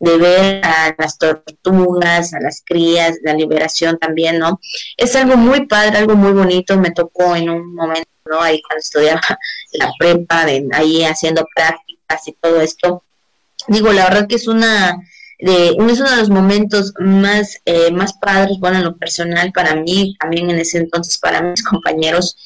[0.00, 4.60] de ver a las tortugas, a las crías, la liberación también, ¿no?
[4.96, 8.40] Es algo muy padre, algo muy bonito, me tocó en un momento, ¿no?
[8.40, 9.20] Ahí cuando estudiaba
[9.72, 13.02] la prepa, ahí haciendo prácticas y todo esto.
[13.68, 14.96] Digo, la verdad que es una
[15.38, 20.16] de, uno de los momentos más, eh, más padres, bueno, en lo personal para mí,
[20.18, 22.36] también en ese entonces para mis compañeros,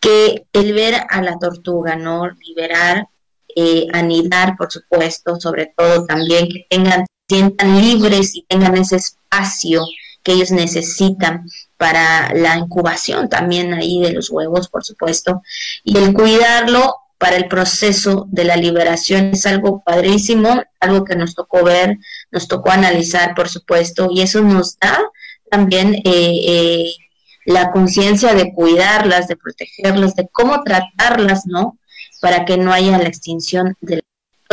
[0.00, 2.28] que el ver a la tortuga, ¿no?
[2.46, 3.08] Liberar
[3.56, 9.82] eh, anidar, por supuesto, sobre todo también que tengan, sientan libres y tengan ese espacio
[10.22, 15.42] que ellos necesitan para la incubación también ahí de los huevos, por supuesto,
[15.84, 21.34] y el cuidarlo para el proceso de la liberación es algo padrísimo, algo que nos
[21.34, 21.96] tocó ver,
[22.30, 24.98] nos tocó analizar, por supuesto, y eso nos da
[25.50, 26.92] también eh, eh,
[27.46, 31.78] la conciencia de cuidarlas, de protegerlas, de cómo tratarlas, ¿no?
[32.20, 34.02] Para que no haya la extinción de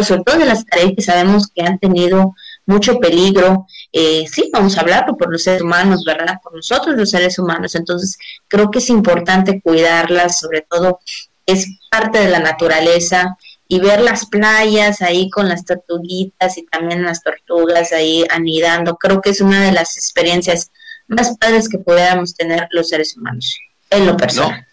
[0.02, 2.34] sobre todo de las tareas que sabemos que han tenido
[2.66, 6.40] mucho peligro, eh, sí, vamos a hablarlo por los seres humanos, ¿verdad?
[6.42, 7.76] Por nosotros los seres humanos.
[7.76, 11.00] Entonces, creo que es importante cuidarlas, sobre todo
[11.46, 17.04] es parte de la naturaleza y ver las playas ahí con las tortuguitas y también
[17.04, 20.72] las tortugas ahí anidando, creo que es una de las experiencias
[21.08, 23.58] más padres que pudiéramos tener los seres humanos,
[23.90, 24.66] en lo personal.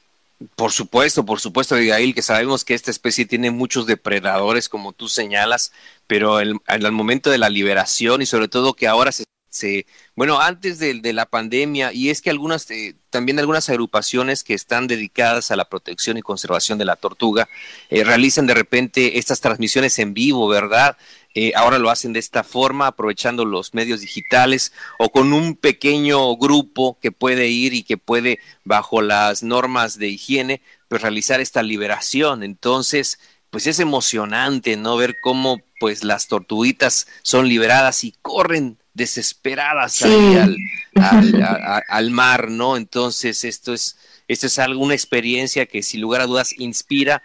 [0.56, 5.06] Por supuesto, por supuesto, Abigail, que sabemos que esta especie tiene muchos depredadores, como tú
[5.08, 5.72] señalas,
[6.06, 9.84] pero el, al momento de la liberación y sobre todo que ahora se, se
[10.16, 14.54] bueno, antes de, de, la pandemia, y es que algunas, eh, también algunas agrupaciones que
[14.54, 17.46] están dedicadas a la protección y conservación de la tortuga,
[17.90, 20.96] eh, realizan de repente estas transmisiones en vivo, ¿verdad?
[21.34, 26.36] Eh, ahora lo hacen de esta forma, aprovechando los medios digitales o con un pequeño
[26.36, 31.62] grupo que puede ir y que puede, bajo las normas de higiene, pues realizar esta
[31.62, 32.42] liberación.
[32.42, 34.96] Entonces, pues es emocionante, ¿no?
[34.96, 40.56] Ver cómo pues las tortuguitas son liberadas y corren desesperadas al,
[41.88, 42.76] al, mar, ¿no?
[42.76, 43.96] Entonces, esto es,
[44.28, 47.22] esto es alguna experiencia que sin lugar a dudas inspira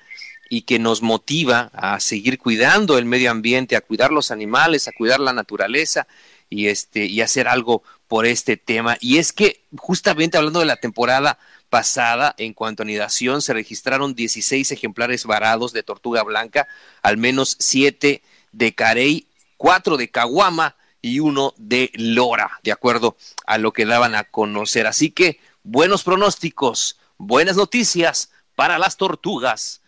[0.56, 4.94] y que nos motiva a seguir cuidando el medio ambiente, a cuidar los animales, a
[4.94, 6.08] cuidar la naturaleza
[6.50, 8.96] y este y hacer algo por este tema.
[9.02, 11.40] Y es que justamente hablando de la temporada
[11.70, 16.70] pasada, en cuanto a anidación, se registraron 16 ejemplares varados de tortuga blanca,
[17.02, 23.58] al menos 7 de carey, 4 de caguama y uno de lora, de acuerdo a
[23.58, 24.88] lo que daban a conocer.
[24.88, 29.82] Así que buenos pronósticos, buenas noticias para las tortugas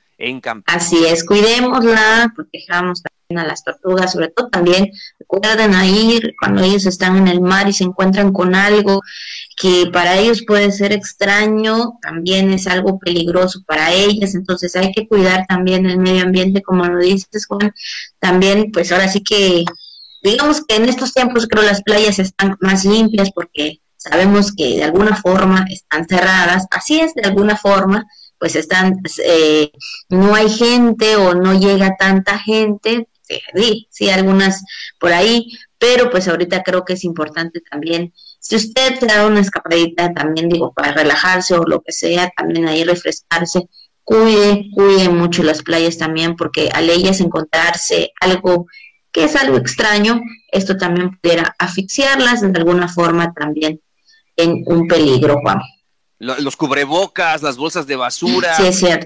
[0.66, 6.64] Así es, cuidémosla, protejamos también a las tortugas, sobre todo también recuerden a ir cuando
[6.64, 9.02] ellos están en el mar y se encuentran con algo
[9.56, 15.08] que para ellos puede ser extraño, también es algo peligroso para ellas, entonces hay que
[15.08, 17.74] cuidar también el medio ambiente, como lo dices Juan,
[18.20, 19.66] también pues ahora sí que
[20.24, 24.84] digamos que en estos tiempos creo las playas están más limpias porque sabemos que de
[24.84, 28.06] alguna forma están cerradas, así es de alguna forma,
[28.40, 29.72] pues están, eh,
[30.10, 33.08] no hay gente o no llega tanta gente,
[33.90, 34.64] sí, algunas
[35.00, 39.42] por ahí, pero pues ahorita creo que es importante también, si usted se da una
[39.42, 43.68] escapadita también, digo, para relajarse o lo que sea, también ahí refrescarse,
[44.04, 48.68] cuide, cuide mucho las playas también, porque al ellas encontrarse algo
[49.12, 50.22] que es algo extraño,
[50.52, 53.82] esto también pudiera asfixiarlas de alguna forma también
[54.36, 55.60] en un peligro, Juan.
[56.20, 58.58] Los cubrebocas, las bolsas de basura,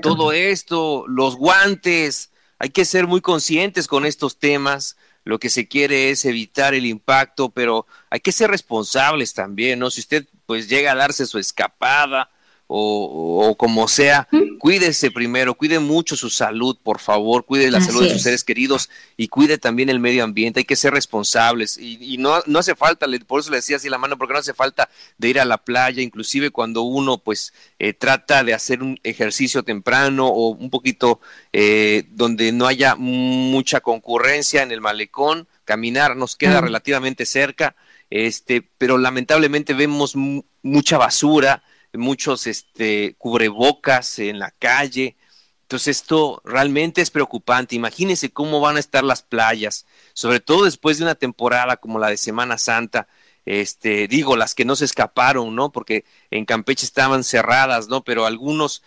[0.02, 2.32] todo esto, los guantes.
[2.60, 4.98] Hay que ser muy conscientes con estos temas.
[5.24, 9.92] Lo que se quiere es evitar el impacto, pero hay que ser responsables también, ¿no?
[9.92, 12.30] Si usted pues llega a darse su escapada,
[12.74, 18.14] o, como sea, cuídese primero, cuide mucho su salud, por favor, cuide la salud de
[18.14, 22.42] sus seres queridos y cuide también el medio ambiente, hay que ser responsables y, no,
[22.46, 25.28] no hace falta, por eso le decía así la mano, porque no hace falta de
[25.28, 30.28] ir a la playa, inclusive cuando uno pues eh, trata de hacer un ejercicio temprano
[30.28, 31.20] o un poquito
[31.52, 37.76] eh, donde no haya mucha concurrencia en el malecón, caminar nos queda relativamente cerca,
[38.10, 40.16] este, pero lamentablemente vemos
[40.62, 45.16] mucha basura, muchos este, cubrebocas en la calle.
[45.64, 47.76] Entonces esto realmente es preocupante.
[47.76, 52.10] Imagínense cómo van a estar las playas, sobre todo después de una temporada como la
[52.10, 53.08] de Semana Santa.
[53.46, 55.72] Este, digo, las que no se escaparon, ¿no?
[55.72, 58.04] Porque en Campeche estaban cerradas, ¿no?
[58.04, 58.84] Pero algunos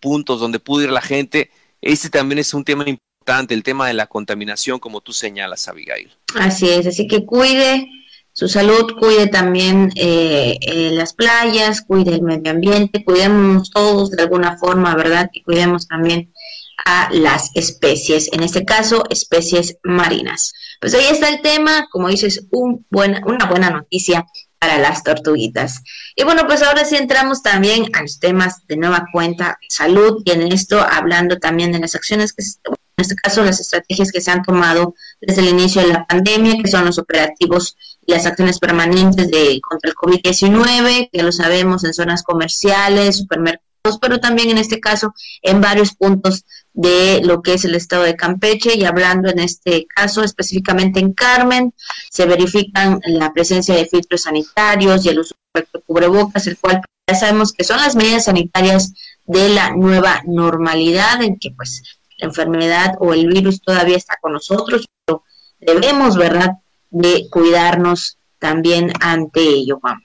[0.00, 3.94] puntos donde pudo ir la gente, este también es un tema importante, el tema de
[3.94, 6.10] la contaminación, como tú señalas, Abigail.
[6.34, 7.88] Así es, así que cuide
[8.38, 14.22] su salud, cuide también eh, eh, las playas, cuide el medio ambiente, cuidemos todos de
[14.22, 15.28] alguna forma, ¿verdad?
[15.32, 16.32] Y cuidemos también
[16.86, 20.52] a las especies, en este caso especies marinas.
[20.80, 24.24] Pues ahí está el tema, como dices, una buena noticia
[24.60, 25.82] para las tortuguitas.
[26.14, 30.30] Y bueno, pues ahora sí entramos también a los temas de nueva cuenta, salud, y
[30.30, 32.44] en esto hablando también de las acciones que,
[32.98, 36.60] en este caso, las estrategias que se han tomado desde el inicio de la pandemia,
[36.60, 37.76] que son los operativos
[38.08, 44.18] las acciones permanentes de contra el COVID-19, que lo sabemos en zonas comerciales, supermercados, pero
[44.18, 48.76] también en este caso en varios puntos de lo que es el estado de Campeche.
[48.76, 51.72] Y hablando en este caso específicamente en Carmen,
[52.10, 57.14] se verifican la presencia de filtros sanitarios y el uso de cubrebocas, el cual ya
[57.14, 58.92] sabemos que son las medidas sanitarias
[59.24, 61.82] de la nueva normalidad en que pues
[62.18, 65.24] la enfermedad o el virus todavía está con nosotros, pero
[65.58, 66.52] debemos, ¿verdad?,
[66.90, 70.00] de cuidarnos también ante ello, Juan.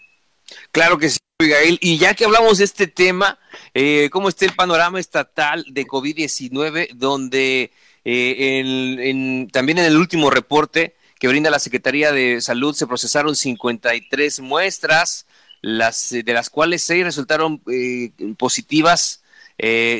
[0.72, 1.78] Claro que sí, Miguel.
[1.82, 3.40] Y ya que hablamos de este tema,
[3.74, 7.72] eh, ¿cómo está el panorama estatal de COVID-19, donde
[8.06, 14.42] eh, también en el último reporte que brinda la Secretaría de Salud se procesaron 53
[14.42, 15.26] muestras,
[15.62, 19.23] las, de las cuales seis resultaron eh, positivas,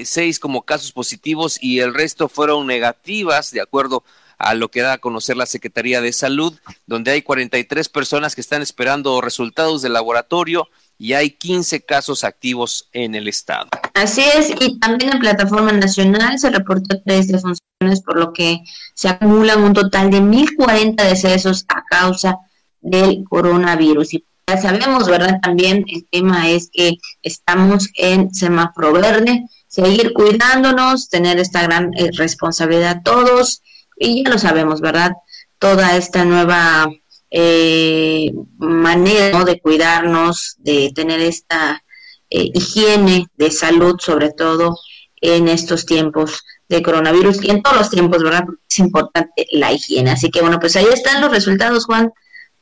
[0.06, 4.04] seis como casos positivos y el resto fueron negativas, de acuerdo
[4.38, 6.54] a lo que da a conocer la Secretaría de Salud,
[6.86, 12.90] donde hay 43 personas que están esperando resultados del laboratorio y hay 15 casos activos
[12.92, 13.70] en el estado.
[13.94, 19.10] Así es, y también en plataforma nacional se reportó tres defunciones, por lo que se
[19.10, 22.38] acumulan un total de 1.040 decesos a causa
[22.82, 24.14] del coronavirus.
[24.48, 25.40] Ya sabemos, ¿verdad?
[25.42, 32.10] También el tema es que estamos en semáforo verde, seguir cuidándonos, tener esta gran eh,
[32.14, 33.62] responsabilidad todos
[33.98, 35.14] y ya lo sabemos, ¿verdad?
[35.60, 36.88] Toda esta nueva
[37.32, 41.84] eh, manera de cuidarnos, de tener esta
[42.30, 44.78] eh, higiene de salud, sobre todo
[45.22, 48.44] en estos tiempos de coronavirus y en todos los tiempos, ¿verdad?
[48.46, 50.12] Porque es importante la higiene.
[50.12, 52.12] Así que bueno, pues ahí están los resultados, Juan,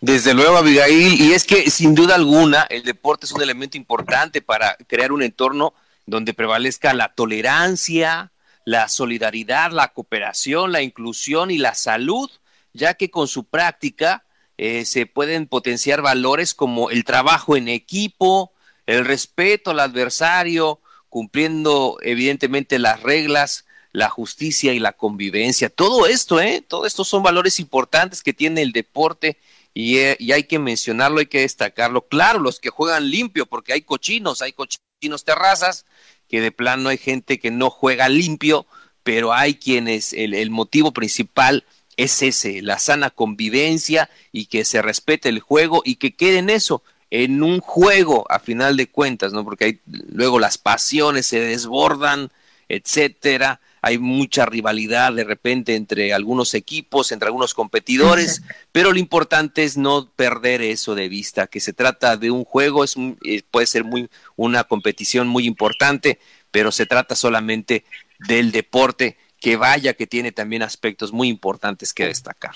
[0.01, 4.41] Desde luego, Abigail, y es que sin duda alguna el deporte es un elemento importante
[4.41, 5.75] para crear un entorno
[6.07, 8.33] donde prevalezca la tolerancia,
[8.69, 12.31] la solidaridad, la cooperación, la inclusión y la salud,
[12.75, 14.27] ya que con su práctica
[14.59, 18.53] eh, se pueden potenciar valores como el trabajo en equipo,
[18.85, 25.71] el respeto al adversario, cumpliendo evidentemente las reglas, la justicia y la convivencia.
[25.71, 26.61] Todo esto, ¿eh?
[26.61, 29.39] Todo esto son valores importantes que tiene el deporte
[29.73, 32.03] y, eh, y, hay que mencionarlo, hay que destacarlo.
[32.07, 35.87] Claro, los que juegan limpio, porque hay cochinos, hay cochinos terrazas,
[36.29, 38.67] que de plano hay gente que no juega limpio,
[39.03, 41.65] pero hay quienes el, el motivo principal
[41.97, 46.49] es ese, la sana convivencia y que se respete el juego y que quede en
[46.49, 49.45] eso, en un juego a final de cuentas, ¿no?
[49.45, 52.31] Porque hay, luego las pasiones se desbordan,
[52.69, 59.65] etcétera, hay mucha rivalidad de repente entre algunos equipos, entre algunos competidores, pero lo importante
[59.65, 63.67] es no perder eso de vista, que se trata de un juego, es eh, puede
[63.67, 66.19] ser muy una competición muy importante,
[66.51, 67.85] pero se trata solamente
[68.27, 72.55] del deporte que vaya que tiene también aspectos muy importantes que destacar.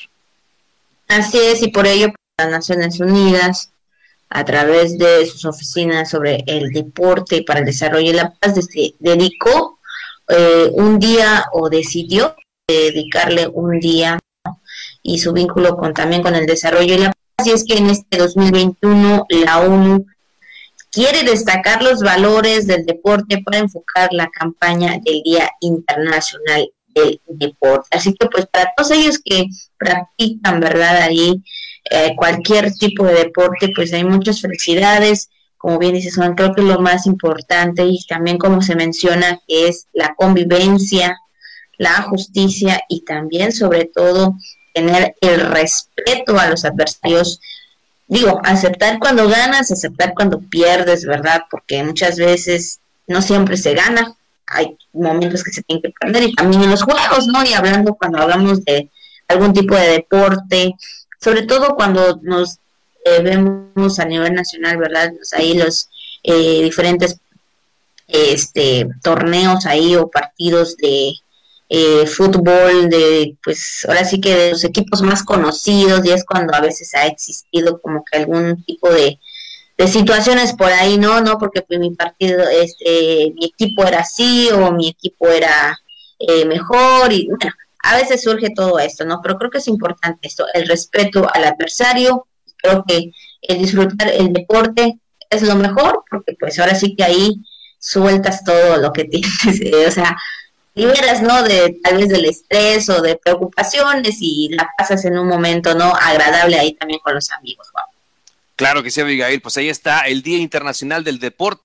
[1.08, 3.70] Así es, y por ello las Naciones Unidas
[4.34, 8.54] a través de sus oficinas sobre el deporte para el desarrollo y la paz,
[8.98, 9.78] dedicó
[10.34, 12.34] eh, un día o decidió
[12.66, 14.18] dedicarle un día
[15.02, 17.46] y su vínculo con también con el desarrollo y la paz.
[17.46, 20.06] Es que en este 2021 la ONU
[20.90, 27.88] quiere destacar los valores del deporte para enfocar la campaña del Día Internacional del Deporte.
[27.90, 29.46] Así que pues para todos ellos que
[29.78, 31.02] practican, ¿verdad?
[31.02, 31.42] Ahí
[31.90, 35.30] eh, cualquier tipo de deporte, pues hay muchas felicidades
[35.62, 39.86] como bien dices, son creo que lo más importante y también como se menciona es
[39.92, 41.20] la convivencia,
[41.78, 44.34] la justicia y también sobre todo
[44.74, 47.40] tener el respeto a los adversarios.
[48.08, 51.42] Digo, aceptar cuando ganas, aceptar cuando pierdes, ¿verdad?
[51.48, 54.16] Porque muchas veces no siempre se gana,
[54.48, 57.44] hay momentos que se tienen que perder y también en los juegos, ¿no?
[57.44, 58.90] Y hablando cuando hablamos de
[59.28, 60.74] algún tipo de deporte,
[61.20, 62.58] sobre todo cuando nos
[63.04, 65.12] eh, vemos a nivel nacional, ¿verdad?
[65.16, 65.88] Pues ahí los
[66.22, 67.18] eh, diferentes
[68.06, 71.12] este, torneos ahí o partidos de
[71.68, 76.54] eh, fútbol, de pues ahora sí que de los equipos más conocidos y es cuando
[76.54, 79.18] a veces ha existido como que algún tipo de,
[79.78, 81.20] de situaciones por ahí, ¿no?
[81.22, 85.78] No, porque pues mi partido, este, mi equipo era así o mi equipo era
[86.46, 89.20] mejor y bueno, a veces surge todo esto, ¿no?
[89.22, 92.28] Pero creo que es importante esto, el respeto al adversario,
[92.62, 94.98] creo que el disfrutar el deporte
[95.30, 97.42] es lo mejor, porque pues ahora sí que ahí
[97.78, 100.16] sueltas todo lo que tienes, eh, o sea,
[100.74, 101.42] liberas, ¿no?
[101.42, 105.92] De tal vez del estrés o de preocupaciones y la pasas en un momento, ¿no?
[105.94, 107.68] Agradable ahí también con los amigos,
[108.54, 111.64] Claro que sí, Abigail, pues ahí está el Día Internacional del Deporte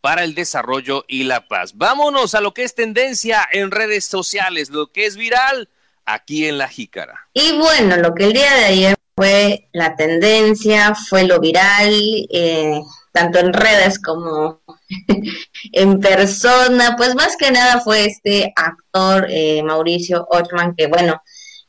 [0.00, 1.76] para el Desarrollo y la Paz.
[1.76, 5.68] Vámonos a lo que es tendencia en redes sociales, lo que es viral
[6.04, 7.28] aquí en La Jícara.
[7.32, 11.92] Y bueno, lo que el día de ayer fue la tendencia, fue lo viral,
[12.30, 12.80] eh,
[13.12, 14.62] tanto en redes como
[15.72, 21.20] en persona, pues más que nada fue este actor eh, Mauricio Ochman, que bueno,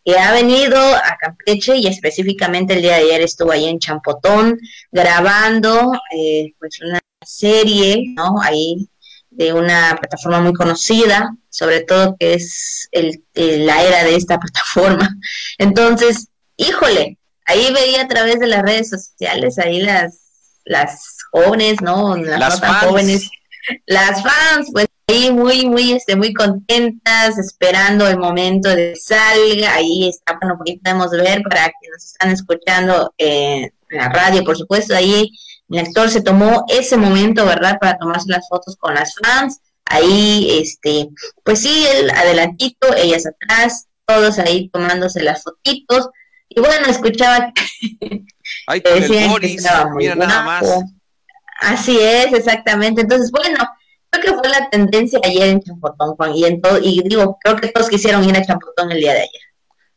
[0.06, 4.60] que ha venido a Campeche y específicamente el día de ayer estuvo ahí en Champotón
[4.92, 8.40] grabando eh, pues una serie, ¿no?
[8.44, 8.88] Ahí
[9.32, 15.18] de una plataforma muy conocida, sobre todo que es el, la era de esta plataforma.
[15.58, 16.28] Entonces,
[16.58, 17.19] híjole,
[17.50, 22.16] ahí veía a través de las redes sociales, ahí las, las jóvenes, ¿no?
[22.16, 22.86] Las, fans.
[22.86, 23.30] jóvenes,
[23.88, 30.10] las fans, pues ahí muy, muy, este, muy contentas, esperando el momento de salga, ahí
[30.10, 34.96] está, bueno, aquí podemos ver para que nos están escuchando en la radio, por supuesto,
[34.96, 35.32] ahí
[35.70, 40.60] el actor se tomó ese momento, ¿verdad?, para tomarse las fotos con las fans, ahí,
[40.62, 41.10] este,
[41.44, 46.10] pues sí, él adelantito, ellas atrás, todos ahí tomándose las fotitos,
[46.50, 48.26] y bueno, escuchaba que
[48.68, 49.64] Ay, decían Boris,
[49.96, 50.68] mira nada más.
[51.60, 53.02] Así es, exactamente.
[53.02, 53.58] Entonces, bueno,
[54.10, 57.58] creo que fue la tendencia ayer en Champotón, Juan, y, en todo, y digo, creo
[57.58, 59.42] que todos quisieron ir a Champotón el día de ayer.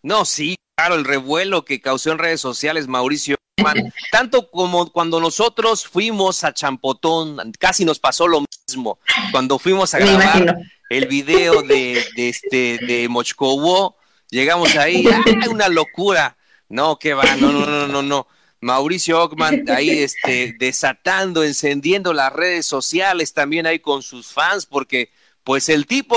[0.02, 3.36] No, sí, claro, el revuelo que causó en redes sociales Mauricio.
[4.10, 8.98] tanto como cuando nosotros fuimos a Champotón, casi nos pasó lo mismo.
[9.30, 10.58] Cuando fuimos a grabar
[10.90, 13.96] el video de, de este de Mochcowo,
[14.30, 16.36] llegamos ahí, ¡ay, una locura!
[16.72, 18.26] No, que va, no, no, no, no, no.
[18.62, 25.10] Mauricio Ockman ahí este, desatando, encendiendo las redes sociales también ahí con sus fans, porque
[25.44, 26.16] pues el tipo,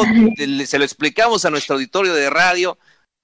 [0.65, 2.77] se lo explicamos a nuestro auditorio de radio,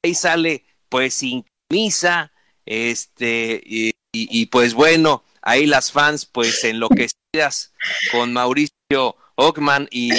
[0.03, 2.34] ahí sale pues sin camisa,
[2.65, 7.71] este, y, pues bueno, ahí las fans pues enloquecidas
[8.11, 10.11] con Mauricio Ockman y,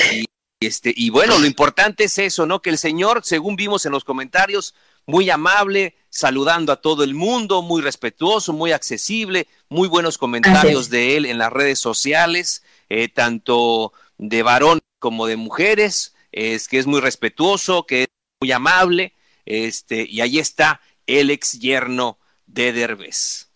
[0.60, 2.62] este, y bueno, lo importante es eso, ¿no?
[2.62, 7.62] Que el señor, según vimos en los comentarios, muy amable, saludando a todo el mundo,
[7.62, 13.94] muy respetuoso, muy accesible, muy buenos comentarios de él en las redes sociales, eh, tanto
[14.18, 16.14] de varón como de mujeres.
[16.30, 18.08] es que es muy respetuoso, que es
[18.40, 23.48] muy amable, este, y ahí está el ex yerno de Derbez.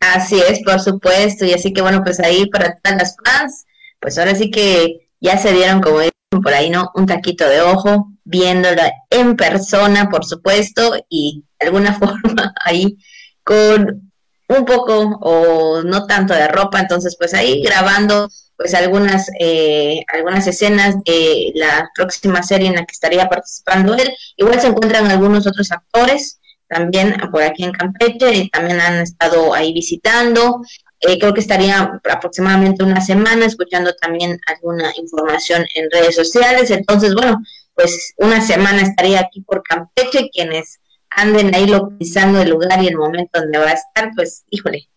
[0.00, 3.66] Así es, por supuesto, y así que bueno, pues ahí para todas las fans,
[3.98, 6.90] pues ahora sí que ya se dieron, como dicen por ahí, ¿no?
[6.94, 12.98] Un taquito de ojo, viéndola en persona, por supuesto, y de alguna forma ahí
[13.42, 14.12] con
[14.48, 20.46] un poco o no tanto de ropa, entonces pues ahí grabando pues algunas eh, algunas
[20.46, 24.14] escenas de la próxima serie en la que estaría participando él.
[24.36, 26.38] Igual se encuentran algunos otros actores
[26.68, 30.62] también por aquí en Campeche también han estado ahí visitando.
[31.00, 36.70] Eh, creo que estaría aproximadamente una semana escuchando también alguna información en redes sociales.
[36.70, 37.38] Entonces, bueno,
[37.74, 40.30] pues una semana estaría aquí por Campeche.
[40.32, 40.80] Quienes
[41.16, 44.88] anden ahí localizando el lugar y el momento donde va a estar, pues, híjole,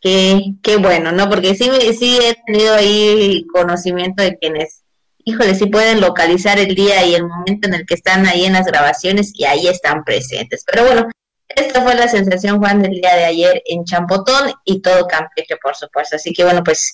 [0.00, 1.28] qué, qué bueno, ¿no?
[1.28, 4.82] Porque sí, sí he tenido ahí conocimiento de quienes,
[5.24, 8.52] híjole, sí pueden localizar el día y el momento en el que están ahí en
[8.52, 10.62] las grabaciones y ahí están presentes.
[10.70, 11.08] Pero bueno,
[11.48, 15.74] esta fue la sensación, Juan, del día de ayer en Champotón y todo Campeche, por
[15.74, 16.16] supuesto.
[16.16, 16.92] Así que bueno, pues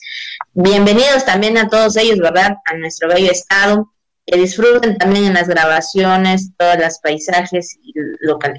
[0.53, 2.57] bienvenidos también a todos ellos, ¿verdad?
[2.65, 3.93] A nuestro bello estado.
[4.31, 7.95] Que disfruten también en las grabaciones, todos los paisajes y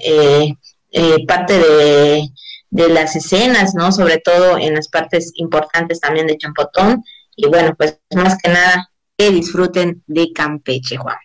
[0.02, 0.54] eh,
[0.90, 2.28] eh, parte de,
[2.70, 3.92] de las escenas, ¿no?
[3.92, 7.04] Sobre todo en las partes importantes también de Champotón.
[7.36, 11.16] Y bueno, pues más que nada, que disfruten de Campeche, Juan.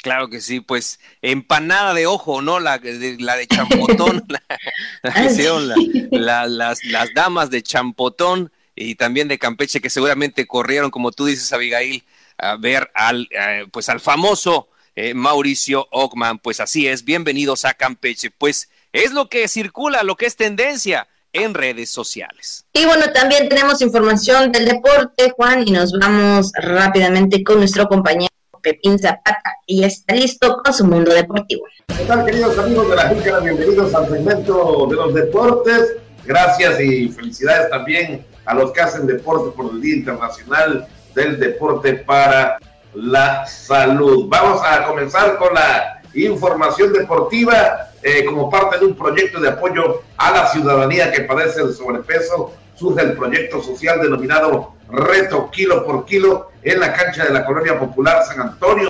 [0.00, 2.60] Claro que sí, pues empanada de ojo, ¿no?
[2.60, 4.24] La de, la de champotón,
[6.12, 11.26] la, las, las damas de champotón y también de Campeche que seguramente corrieron, como tú
[11.26, 12.04] dices, Abigail,
[12.38, 16.38] a ver al, eh, pues al famoso eh, Mauricio Ockman.
[16.38, 18.30] Pues así es, bienvenidos a Campeche.
[18.30, 22.64] Pues es lo que circula, lo que es tendencia en redes sociales.
[22.72, 28.28] Y bueno, también tenemos información del deporte, Juan, y nos vamos rápidamente con nuestro compañero
[28.62, 31.64] Pepín Zapata y está listo con su mundo deportivo.
[31.86, 33.40] ¿Qué tal, queridos amigos de la Jícara?
[33.40, 35.96] Bienvenidos al segmento de los deportes.
[36.24, 40.88] Gracias y felicidades también a los que hacen deporte por el Día Internacional
[41.18, 42.58] del Deporte para
[42.94, 44.26] la Salud.
[44.28, 47.88] Vamos a comenzar con la información deportiva.
[48.00, 52.52] Eh, como parte de un proyecto de apoyo a la ciudadanía que padece el sobrepeso,
[52.76, 57.76] surge el proyecto social denominado Reto Kilo por Kilo en la cancha de la Colonia
[57.76, 58.88] Popular San Antonio,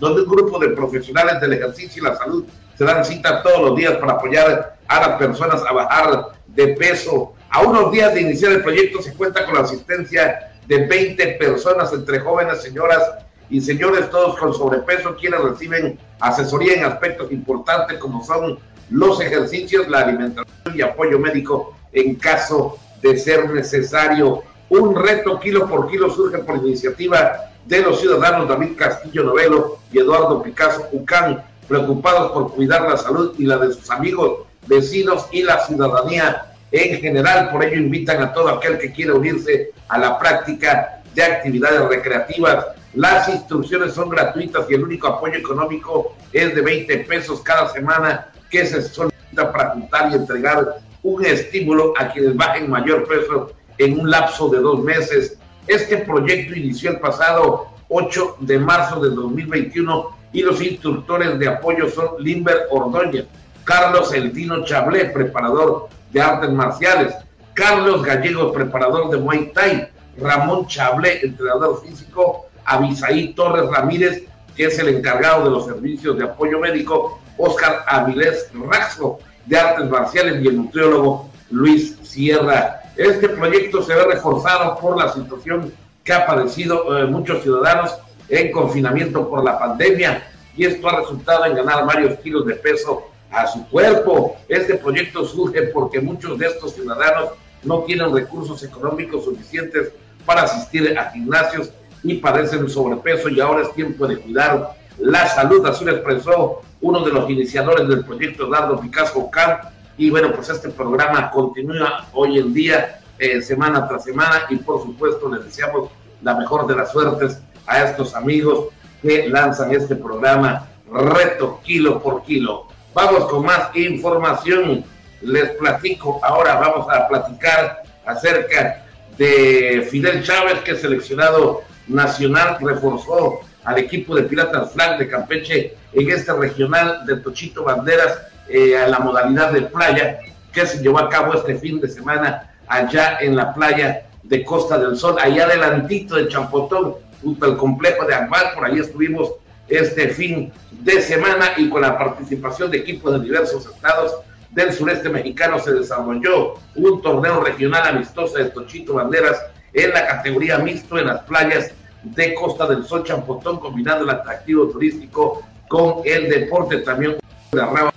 [0.00, 2.46] donde un grupo de profesionales del ejercicio y la salud
[2.78, 7.34] se dan cita todos los días para apoyar a las personas a bajar de peso.
[7.50, 11.92] A unos días de iniciar el proyecto se cuenta con la asistencia de 20 personas,
[11.92, 13.02] entre jóvenes, señoras
[13.48, 18.58] y señores, todos con sobrepeso, quienes reciben asesoría en aspectos importantes como son
[18.90, 24.42] los ejercicios, la alimentación y apoyo médico en caso de ser necesario.
[24.68, 29.98] Un reto kilo por kilo surge por iniciativa de los ciudadanos David Castillo Novelo y
[29.98, 35.42] Eduardo Picasso Ucán, preocupados por cuidar la salud y la de sus amigos, vecinos y
[35.42, 37.50] la ciudadanía en general.
[37.50, 42.66] Por ello invitan a todo aquel que quiera unirse a la práctica de actividades recreativas.
[42.94, 48.28] Las instrucciones son gratuitas y el único apoyo económico es de 20 pesos cada semana
[48.50, 54.00] que se solicita para juntar y entregar un estímulo a quienes bajen mayor peso en
[54.00, 55.38] un lapso de dos meses.
[55.66, 61.88] Este proyecto inició el pasado 8 de marzo de 2021 y los instructores de apoyo
[61.88, 63.26] son Limber Ordóñez,
[63.64, 67.14] Carlos Eltino Chablé, preparador de artes marciales,
[67.52, 69.86] Carlos Gallegos, preparador de Muay Thai,
[70.16, 74.24] Ramón Chablé, entrenador físico, Abisaí Torres Ramírez,
[74.56, 79.90] que es el encargado de los servicios de apoyo médico, Oscar Avilés Raxo, de artes
[79.90, 82.80] marciales, y el nutriólogo Luis Sierra.
[82.96, 85.70] Este proyecto se ve reforzado por la situación
[86.02, 87.94] que ha padecido eh, muchos ciudadanos
[88.30, 90.26] en confinamiento por la pandemia.
[90.56, 94.36] Y esto ha resultado en ganar varios kilos de peso a su cuerpo.
[94.48, 97.30] Este proyecto surge porque muchos de estos ciudadanos
[97.62, 99.92] no tienen recursos económicos suficientes
[100.24, 101.70] para asistir a gimnasios
[102.02, 105.64] y padecen sobrepeso y ahora es tiempo de cuidar la salud.
[105.66, 109.58] Así lo expresó uno de los iniciadores del proyecto, Dardo Picasso Can.
[109.98, 114.82] Y bueno, pues este programa continúa hoy en día, eh, semana tras semana, y por
[114.82, 115.90] supuesto les deseamos
[116.22, 118.68] la mejor de las suertes a estos amigos
[119.02, 122.68] que lanzan este programa Reto Kilo por Kilo.
[122.96, 124.82] Vamos con más información.
[125.20, 128.86] Les platico, ahora vamos a platicar acerca
[129.18, 135.76] de Fidel Chávez, que es seleccionado nacional, reforzó al equipo de Piratas Flag de Campeche
[135.92, 138.18] en este regional de Tochito Banderas
[138.48, 140.18] eh, a la modalidad de playa
[140.50, 144.78] que se llevó a cabo este fin de semana allá en la playa de Costa
[144.78, 149.32] del Sol, allá adelantito de Champotón, junto al complejo de Agual, por ahí estuvimos
[149.68, 154.16] este fin de semana y con la participación de equipos de diversos estados
[154.50, 159.38] del sureste mexicano se desarrolló un torneo regional amistoso de Tochito Banderas
[159.72, 164.68] en la categoría mixto en las playas de Costa del Sol Champotón, combinando el atractivo
[164.68, 166.78] turístico con el deporte.
[166.78, 167.16] También
[167.52, 167.92] la rama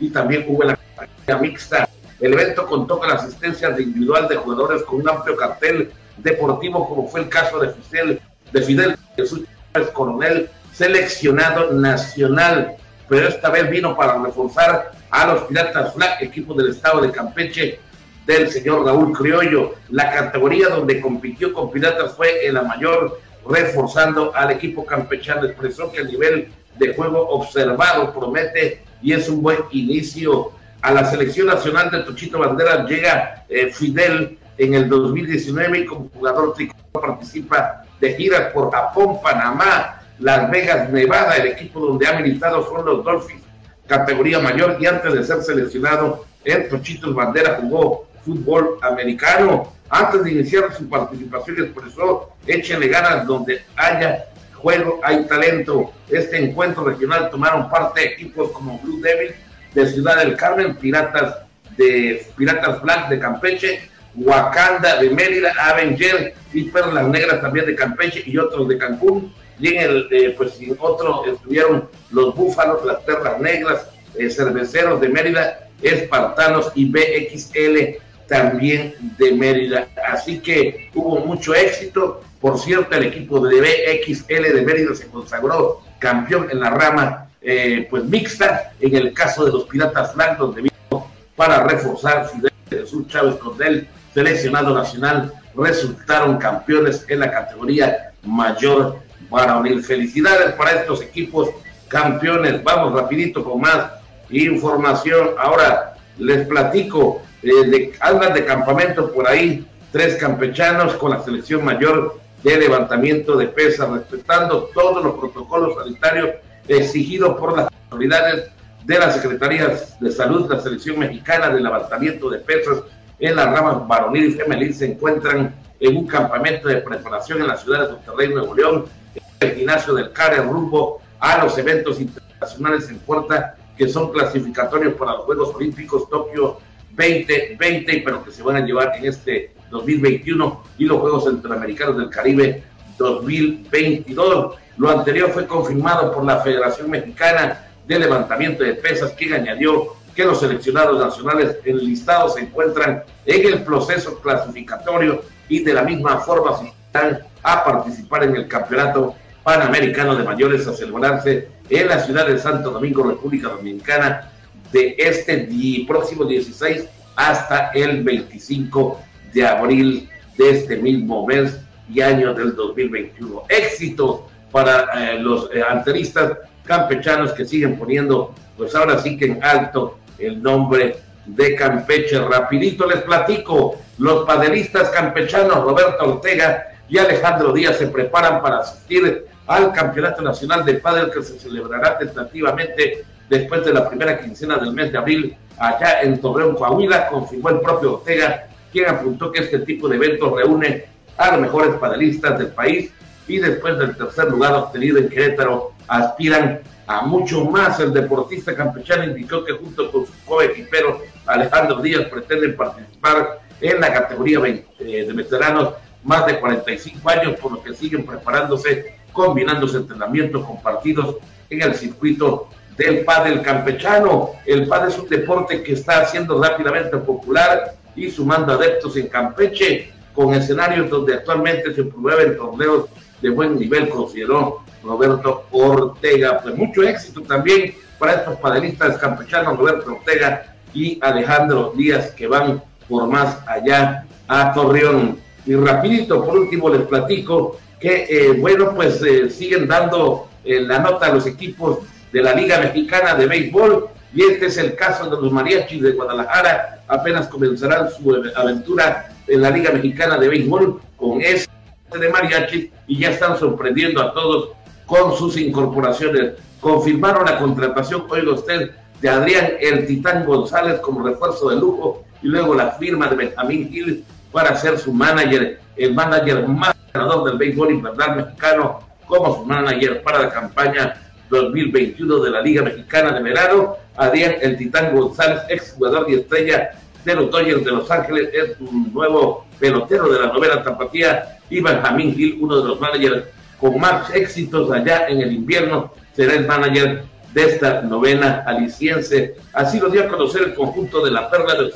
[0.00, 1.88] y también hubo la categoría mixta.
[2.20, 6.86] El evento contó con la asistencia de individual de jugadores con un amplio cartel deportivo,
[6.88, 8.20] como fue el caso de Fidel,
[8.52, 9.42] de Fidel Jesús
[9.86, 12.76] Coronel, seleccionado nacional,
[13.08, 17.80] pero esta vez vino para reforzar a los Piratas Flag, equipo del estado de Campeche,
[18.26, 19.74] del señor Raúl Criollo.
[19.88, 25.46] La categoría donde compitió con Piratas fue en la mayor, reforzando al equipo campechano.
[25.46, 30.52] Expresó que el nivel de juego observado promete y es un buen inicio.
[30.82, 36.08] A la selección nacional de Tochito Bandera llega eh, Fidel en el 2019 y como
[36.10, 41.36] jugador tricolor participa de giras por Japón, Panamá, Las Vegas, Nevada.
[41.36, 43.42] El equipo donde ha militado son los Dolphins,
[43.86, 49.72] categoría mayor, y antes de ser seleccionado en Tochitos Bandera jugó fútbol americano.
[49.90, 55.92] Antes de iniciar su participación expresó, échenle ganas donde haya juego, hay talento.
[56.08, 59.34] Este encuentro regional tomaron parte equipos como Blue Devil
[59.74, 61.36] de Ciudad del Carmen, Piratas
[61.76, 63.88] de Piratas Black de Campeche,
[64.20, 69.32] Wakanda de Mérida, Avenger y Perlas Negras también de Campeche y otros de Cancún.
[69.58, 75.00] Y en el, eh, pues en otro estuvieron los Búfalos, las Perlas Negras, eh, Cerveceros
[75.00, 79.88] de Mérida, Espartanos y BXL también de Mérida.
[80.10, 82.22] Así que hubo mucho éxito.
[82.40, 87.86] Por cierto, el equipo de BXL de Mérida se consagró campeón en la rama eh,
[87.88, 93.06] pues mixta, en el caso de los Piratas Blancos, donde vino para reforzar Fidel Jesús
[93.08, 98.98] Chávez Cordel, seleccionado nacional, resultaron campeones en la categoría mayor
[99.30, 99.82] varonil.
[99.82, 101.50] Felicidades para estos equipos
[101.88, 102.62] campeones.
[102.62, 103.92] Vamos rapidito con más
[104.30, 105.30] información.
[105.38, 111.64] Ahora les platico eh, de, andan de campamento por ahí tres campechanos con la selección
[111.64, 116.30] mayor de levantamiento de pesas, respetando todos los protocolos sanitarios
[116.68, 118.50] exigidos por las autoridades
[118.84, 120.50] de las Secretarías de Salud.
[120.50, 122.78] La selección mexicana de levantamiento de pesas
[123.18, 127.56] en las ramas varonil y femenil se encuentran en un campamento de preparación en la
[127.56, 132.88] ciudad de Monterrey, Nuevo León, en el gimnasio del CARE, rumbo a los eventos internacionales
[132.88, 136.58] en puerta que son clasificatorios para los Juegos Olímpicos Tokio
[136.90, 142.10] 2020, pero que se van a llevar en este 2021 y los Juegos Centroamericanos del
[142.10, 142.64] Caribe
[142.98, 144.56] 2022.
[144.78, 150.24] Lo anterior fue confirmado por la Federación Mexicana de Levantamiento de Pesas, quien añadió que
[150.24, 156.58] los seleccionados nacionales enlistados se encuentran en el proceso clasificatorio y de la misma forma
[156.86, 159.14] están a participar en el Campeonato
[159.44, 164.32] Panamericano de Mayores a celebrarse en la ciudad de Santo Domingo, República Dominicana,
[164.72, 165.48] de este
[165.86, 169.00] próximo 16 hasta el 25
[169.32, 173.44] de abril de este mismo mes y año del 2021.
[173.48, 179.44] Éxito para eh, los eh, anteristas campechanos que siguen poniendo, pues ahora sí que en
[179.44, 180.96] alto el nombre
[181.26, 182.18] de Campeche.
[182.20, 189.26] Rapidito les platico, los padelistas campechanos Roberto Ortega y Alejandro Díaz se preparan para asistir
[189.46, 194.72] al Campeonato Nacional de Padel que se celebrará tentativamente después de la primera quincena del
[194.72, 199.60] mes de abril allá en Torreón, Coahuila, confirmó el propio Ortega, quien apuntó que este
[199.60, 200.84] tipo de eventos reúne
[201.16, 202.92] a los mejores panelistas del país
[203.26, 207.78] y después del tercer lugar obtenido en Querétaro aspiran a mucho más.
[207.78, 213.92] El deportista campechano indicó que junto con su coequipero Alejandro Díaz pretenden participar en la
[213.92, 220.44] categoría eh, de veteranos más de 45 años, por lo que siguen preparándose, combinándose entrenamientos
[220.46, 221.16] compartidos
[221.50, 224.30] en el circuito del pádel campechano.
[224.46, 229.92] El pádel es un deporte que está haciendo rápidamente popular y sumando adeptos en Campeche
[230.14, 232.86] con escenarios donde actualmente se promueven torneos
[233.20, 236.40] de buen nivel, consideró Roberto Ortega.
[236.40, 242.62] Pues mucho éxito también para estos padelistas campechanos, Roberto Ortega y Alejandro Díaz, que van
[242.88, 245.18] por más allá a Torreón.
[245.46, 250.78] Y rapidito, por último, les platico que, eh, bueno, pues eh, siguen dando eh, la
[250.78, 251.78] nota a los equipos
[252.12, 253.88] de la Liga Mexicana de Béisbol.
[254.14, 256.82] Y este es el caso de los mariachis de Guadalajara.
[256.88, 261.48] Apenas comenzarán su aventura en la Liga Mexicana de Béisbol con este
[261.96, 264.50] de mariachis y ya están sorprendiendo a todos
[264.88, 266.32] con sus incorporaciones.
[266.60, 268.70] Confirmaron la contratación, oiga usted,
[269.00, 273.68] de Adrián El Titán González como refuerzo de lujo y luego la firma de Benjamín
[273.70, 279.44] Gil para ser su manager, el manager más ganador del béisbol invernal mexicano como su
[279.44, 280.94] manager para la campaña
[281.30, 283.76] 2021 de la Liga Mexicana de Verano.
[283.94, 286.70] Adrián El Titán González, ex jugador y estrella
[287.04, 291.38] de los Dodgers de Los Ángeles, es un nuevo pelotero de la novela tapatía.
[291.50, 293.24] Y Benjamín Gil, uno de los managers
[293.60, 299.36] con más éxitos allá en el invierno, será el manager de esta novena aliciense.
[299.52, 301.72] Así lo dio a conocer el conjunto de la Perla del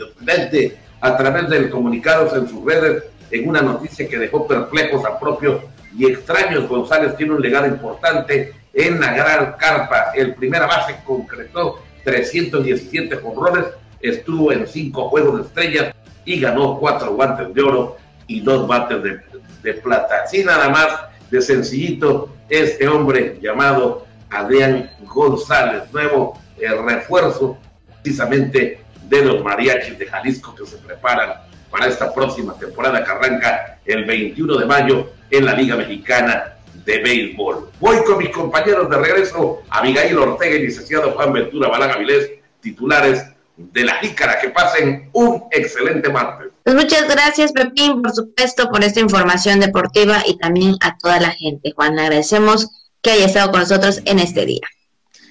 [0.00, 5.18] Occidente a través del comunicados en sus redes en una noticia que dejó perplejos a
[5.18, 5.62] propios
[5.96, 6.68] y extraños.
[6.68, 10.12] González tiene un legado importante en la gran carpa.
[10.14, 13.66] El primera base concretó 317 jonrones,
[14.00, 15.94] estuvo en cinco juegos de estrellas
[16.24, 17.96] y ganó cuatro guantes de oro
[18.26, 19.20] y dos bates de,
[19.62, 20.22] de plata.
[20.24, 20.88] Así nada más
[21.30, 27.58] de sencillito, este hombre llamado Adrián González, nuevo el refuerzo
[28.02, 31.34] precisamente de los mariachis de Jalisco que se preparan
[31.70, 36.98] para esta próxima temporada que arranca el 21 de mayo en la Liga Mexicana de
[36.98, 37.70] Béisbol.
[37.80, 42.30] Voy con mis compañeros de regreso, Abigail Ortega y licenciado Juan Ventura Balaga Vilés,
[42.60, 43.24] titulares
[43.58, 44.38] de la Jícara.
[44.40, 46.48] Que pasen un excelente martes.
[46.64, 51.30] Pues muchas gracias, Pepín, por supuesto, por esta información deportiva y también a toda la
[51.30, 51.72] gente.
[51.74, 52.68] Juan, le agradecemos
[53.02, 54.66] que haya estado con nosotros en este día.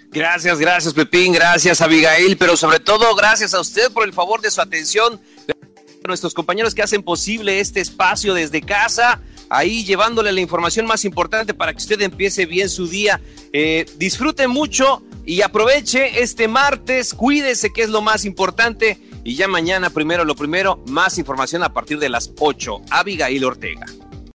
[0.10, 4.50] Gracias, gracias Pepín, gracias Abigail, pero sobre todo gracias a usted por el favor de
[4.50, 5.20] su atención,
[5.50, 9.20] a nuestros compañeros que hacen posible este espacio desde casa,
[9.50, 13.20] ahí llevándole la información más importante para que usted empiece bien su día.
[13.52, 19.50] Eh, disfrute mucho y aproveche este martes, cuídese que es lo más importante y ya
[19.50, 22.82] mañana primero lo primero, más información a partir de las 8.
[22.90, 23.86] Abigail Ortega.